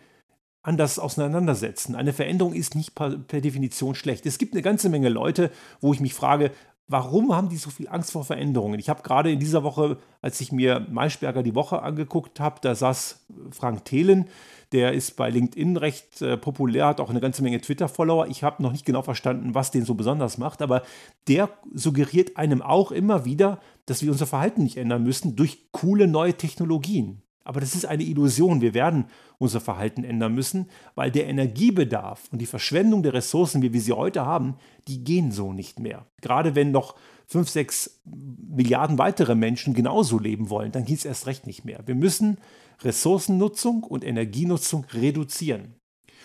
anders 0.62 0.98
auseinandersetzen. 0.98 1.96
Eine 1.96 2.12
Veränderung 2.12 2.54
ist 2.54 2.74
nicht 2.76 2.94
per, 2.94 3.10
Definition 3.16 3.94
schlecht. 3.94 4.24
Es 4.26 4.38
gibt 4.38 4.54
eine 4.54 4.62
ganze 4.62 4.88
Menge 4.88 5.08
Leute, 5.08 5.50
wo 5.80 5.92
ich 5.92 6.00
mich 6.00 6.14
frage, 6.14 6.52
warum 6.88 7.34
haben 7.34 7.48
die 7.48 7.56
so 7.56 7.70
viel 7.70 7.88
Angst 7.88 8.12
vor 8.12 8.24
Veränderungen? 8.24 8.78
Ich 8.78 8.88
habe 8.88 9.02
gerade 9.02 9.30
in 9.30 9.38
dieser 9.38 9.62
Woche, 9.62 9.98
als 10.20 10.40
ich 10.40 10.52
mir 10.52 10.86
Maischberger 10.90 11.42
die 11.42 11.54
Woche 11.54 11.82
angeguckt 11.82 12.40
habe, 12.40 12.60
da 12.60 12.74
saß 12.74 13.26
Frank 13.50 13.84
Thelen, 13.84 14.28
der 14.72 14.92
ist 14.92 15.16
bei 15.16 15.30
LinkedIn 15.30 15.76
recht 15.76 16.22
äh, 16.22 16.36
populär, 16.36 16.86
hat 16.86 17.00
auch 17.00 17.10
eine 17.10 17.20
ganze 17.20 17.42
Menge 17.42 17.60
Twitter-Follower. 17.60 18.26
Ich 18.28 18.42
habe 18.42 18.62
noch 18.62 18.72
nicht 18.72 18.86
genau 18.86 19.02
verstanden, 19.02 19.54
was 19.54 19.70
den 19.70 19.84
so 19.84 19.94
besonders 19.94 20.38
macht, 20.38 20.62
aber 20.62 20.82
der 21.28 21.50
suggeriert 21.72 22.36
einem 22.36 22.62
auch 22.62 22.90
immer 22.90 23.24
wieder, 23.24 23.60
dass 23.86 24.02
wir 24.02 24.10
unser 24.10 24.26
Verhalten 24.26 24.62
nicht 24.62 24.78
ändern 24.78 25.02
müssen 25.02 25.36
durch 25.36 25.72
coole 25.72 26.06
neue 26.06 26.34
Technologien. 26.34 27.22
Aber 27.44 27.60
das 27.60 27.74
ist 27.74 27.86
eine 27.86 28.02
Illusion. 28.02 28.60
Wir 28.60 28.74
werden 28.74 29.06
unser 29.38 29.60
Verhalten 29.60 30.04
ändern 30.04 30.34
müssen, 30.34 30.68
weil 30.94 31.10
der 31.10 31.26
Energiebedarf 31.26 32.28
und 32.30 32.40
die 32.40 32.46
Verschwendung 32.46 33.02
der 33.02 33.14
Ressourcen, 33.14 33.62
wie 33.62 33.72
wir 33.72 33.80
sie 33.80 33.92
heute 33.92 34.24
haben, 34.24 34.56
die 34.88 35.04
gehen 35.04 35.32
so 35.32 35.52
nicht 35.52 35.80
mehr. 35.80 36.06
Gerade 36.20 36.54
wenn 36.54 36.70
noch 36.70 36.94
5, 37.26 37.48
6 37.48 38.00
Milliarden 38.04 38.98
weitere 38.98 39.34
Menschen 39.34 39.74
genauso 39.74 40.18
leben 40.18 40.50
wollen, 40.50 40.72
dann 40.72 40.84
geht 40.84 40.98
es 40.98 41.04
erst 41.04 41.26
recht 41.26 41.46
nicht 41.46 41.64
mehr. 41.64 41.80
Wir 41.86 41.94
müssen 41.94 42.38
Ressourcennutzung 42.82 43.82
und 43.84 44.04
Energienutzung 44.04 44.84
reduzieren. 44.92 45.74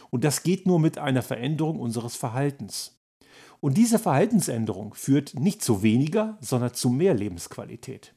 Und 0.09 0.23
das 0.23 0.43
geht 0.43 0.65
nur 0.65 0.79
mit 0.79 0.97
einer 0.97 1.21
Veränderung 1.21 1.79
unseres 1.79 2.15
Verhaltens. 2.15 2.97
Und 3.59 3.77
diese 3.77 3.99
Verhaltensänderung 3.99 4.93
führt 4.93 5.33
nicht 5.35 5.63
zu 5.63 5.81
weniger, 5.81 6.37
sondern 6.41 6.73
zu 6.73 6.89
mehr 6.89 7.13
Lebensqualität. 7.13 8.13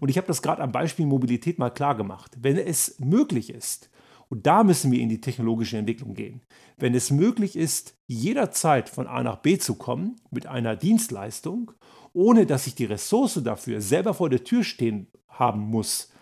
Und 0.00 0.08
ich 0.08 0.16
habe 0.16 0.26
das 0.26 0.42
gerade 0.42 0.62
am 0.62 0.72
Beispiel 0.72 1.06
Mobilität 1.06 1.58
mal 1.58 1.70
klar 1.70 1.96
gemacht. 1.96 2.36
Wenn 2.40 2.58
es 2.58 2.98
möglich 2.98 3.50
ist, 3.50 3.90
und 4.28 4.46
da 4.46 4.64
müssen 4.64 4.90
wir 4.90 5.00
in 5.00 5.08
die 5.08 5.20
technologische 5.20 5.78
Entwicklung 5.78 6.14
gehen, 6.14 6.42
wenn 6.76 6.94
es 6.94 7.10
möglich 7.10 7.56
ist, 7.56 7.94
jederzeit 8.06 8.88
von 8.88 9.06
A 9.06 9.22
nach 9.22 9.36
B 9.36 9.56
zu 9.58 9.76
kommen 9.76 10.16
mit 10.30 10.46
einer 10.46 10.74
Dienstleistung, 10.76 11.72
ohne 12.12 12.46
dass 12.46 12.66
ich 12.66 12.74
die 12.74 12.86
Ressource 12.86 13.40
dafür 13.44 13.80
selber 13.80 14.14
vor 14.14 14.28
der 14.28 14.42
Tür 14.42 14.64
stehen 14.64 15.06
haben 15.28 15.60
muss, 15.60 16.12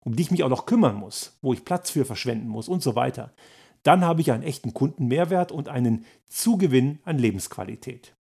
um 0.00 0.14
die 0.14 0.22
ich 0.22 0.30
mich 0.30 0.42
auch 0.42 0.50
noch 0.50 0.66
kümmern 0.66 0.96
muss, 0.96 1.38
wo 1.40 1.52
ich 1.52 1.64
Platz 1.64 1.90
für 1.90 2.04
verschwenden 2.04 2.48
muss 2.48 2.68
und 2.68 2.82
so 2.82 2.94
weiter, 2.94 3.32
dann 3.82 4.04
habe 4.04 4.20
ich 4.20 4.32
einen 4.32 4.42
echten 4.42 4.74
Kundenmehrwert 4.74 5.52
und 5.52 5.68
einen 5.68 6.04
Zugewinn 6.26 6.98
an 7.04 7.18
Lebensqualität. 7.18 8.14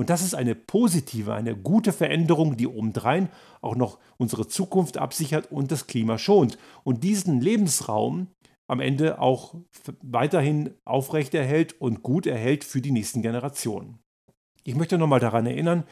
Und 0.00 0.08
das 0.08 0.22
ist 0.22 0.32
eine 0.32 0.54
positive, 0.54 1.34
eine 1.34 1.54
gute 1.54 1.92
Veränderung, 1.92 2.56
die 2.56 2.66
obendrein 2.66 3.28
auch 3.60 3.76
noch 3.76 3.98
unsere 4.16 4.48
Zukunft 4.48 4.96
absichert 4.96 5.52
und 5.52 5.70
das 5.70 5.88
Klima 5.88 6.16
schont. 6.16 6.56
Und 6.84 7.04
diesen 7.04 7.42
Lebensraum 7.42 8.28
am 8.66 8.80
Ende 8.80 9.20
auch 9.20 9.56
weiterhin 10.00 10.70
aufrechterhält 10.86 11.78
und 11.82 12.02
gut 12.02 12.26
erhält 12.26 12.64
für 12.64 12.80
die 12.80 12.92
nächsten 12.92 13.20
Generationen. 13.20 13.98
Ich 14.64 14.74
möchte 14.74 14.96
nochmal 14.96 15.20
daran 15.20 15.44
erinnern, 15.44 15.84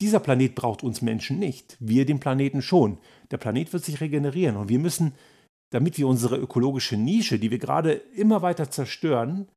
dieser 0.00 0.20
Planet 0.20 0.54
braucht 0.54 0.82
uns 0.82 1.02
Menschen 1.02 1.38
nicht, 1.38 1.76
wir 1.80 2.06
den 2.06 2.18
Planeten 2.18 2.62
schon. 2.62 2.96
Der 3.30 3.36
Planet 3.36 3.74
wird 3.74 3.84
sich 3.84 4.00
regenerieren 4.00 4.56
und 4.56 4.70
wir 4.70 4.78
müssen, 4.78 5.12
damit 5.68 5.98
wir 5.98 6.08
unsere 6.08 6.38
ökologische 6.38 6.96
Nische, 6.96 7.38
die 7.38 7.50
wir 7.50 7.58
gerade 7.58 7.92
immer 7.92 8.40
weiter 8.40 8.70
zerstören, 8.70 9.48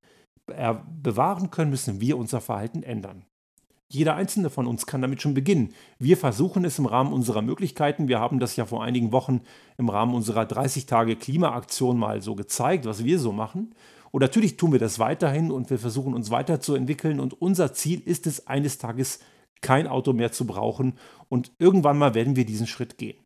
bewahren 0.46 1.52
können, 1.52 1.72
müssen 1.72 2.02
wir 2.02 2.18
unser 2.18 2.42
Verhalten 2.42 2.84
ändern. 2.84 3.26
Jeder 3.89 4.15
einzelne 4.15 4.50
von 4.50 4.65
uns 4.65 4.88
kann 4.88 5.02
damit 5.02 5.22
schon 5.22 5.34
beginnen. 5.34 5.74
Wir 6.00 6.17
versuchen 6.17 6.65
es 6.65 6.80
im 6.80 6.88
Rahmen 6.88 7.13
unserer 7.13 7.41
Möglichkeiten. 7.41 8.08
Wir 8.08 8.19
haben 8.19 8.39
das 8.39 8.56
ja 8.56 8.65
vor 8.65 8.84
einigen 8.84 9.12
Wochen 9.12 9.41
im 9.78 9.89
Rahmen 9.89 10.15
unserer 10.15 10.46
30 10.46 10.86
Tage 10.88 11.15
Klimaaktion 11.15 11.98
mal 11.98 12.22
so 12.22 12.36
gezeigt, 12.36 12.86
was 12.86 13.04
wir 13.04 13.19
so 13.19 13.32
machen. 13.32 13.76
Und 14.12 14.22
natürlich 14.22 14.58
tun 14.58 14.72
wir 14.72 14.80
das 14.80 15.00
weiterhin 15.00 15.52
und 15.52 15.69
wir 15.69 15.80
versuchen 15.80 16.13
uns 16.13 16.30
weiterzuentwickeln. 16.30 17.19
Und 17.19 17.39
unser 17.41 17.74
Ziel 17.74 18.00
ist 18.00 18.28
es, 18.28 18.48
eines 18.48 18.78
Tages 18.78 19.19
kein 19.62 19.88
Auto 19.88 20.13
mehr 20.13 20.32
zu 20.32 20.46
brauchen. 20.46 20.93
Und 21.30 21.52
irgendwann 21.58 21.98
mal 21.98 22.13
werden 22.13 22.36
wir 22.36 22.46
diesen 22.46 22.67
Schritt 22.67 22.98
gehen. 22.98 23.17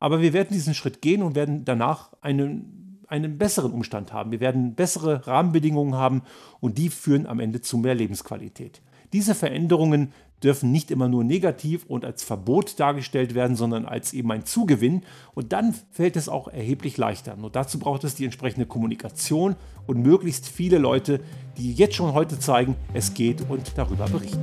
Aber 0.00 0.20
wir 0.20 0.32
werden 0.32 0.48
diesen 0.52 0.74
Schritt 0.74 1.02
gehen 1.02 1.22
und 1.22 1.34
werden 1.34 1.64
danach 1.64 2.12
einen, 2.22 3.04
einen 3.08 3.38
besseren 3.38 3.72
Umstand 3.72 4.12
haben. 4.12 4.32
Wir 4.32 4.40
werden 4.40 4.74
bessere 4.74 5.26
Rahmenbedingungen 5.26 5.94
haben 5.94 6.22
und 6.60 6.78
die 6.78 6.88
führen 6.88 7.26
am 7.26 7.38
Ende 7.38 7.60
zu 7.60 7.76
mehr 7.76 7.94
Lebensqualität. 7.94 8.82
Diese 9.12 9.34
Veränderungen 9.34 10.12
dürfen 10.42 10.72
nicht 10.72 10.90
immer 10.90 11.08
nur 11.08 11.24
negativ 11.24 11.84
und 11.86 12.04
als 12.04 12.22
Verbot 12.22 12.80
dargestellt 12.80 13.34
werden, 13.34 13.56
sondern 13.56 13.86
als 13.86 14.12
eben 14.12 14.30
ein 14.32 14.44
Zugewinn. 14.44 15.02
Und 15.34 15.52
dann 15.52 15.74
fällt 15.90 16.16
es 16.16 16.28
auch 16.28 16.48
erheblich 16.48 16.96
leichter. 16.96 17.36
Nur 17.36 17.50
dazu 17.50 17.78
braucht 17.78 18.04
es 18.04 18.14
die 18.14 18.24
entsprechende 18.24 18.66
Kommunikation 18.66 19.56
und 19.86 20.02
möglichst 20.02 20.48
viele 20.48 20.78
Leute, 20.78 21.20
die 21.58 21.72
jetzt 21.72 21.94
schon 21.94 22.12
heute 22.12 22.38
zeigen, 22.38 22.76
es 22.94 23.14
geht 23.14 23.48
und 23.48 23.76
darüber 23.76 24.08
berichten. 24.08 24.42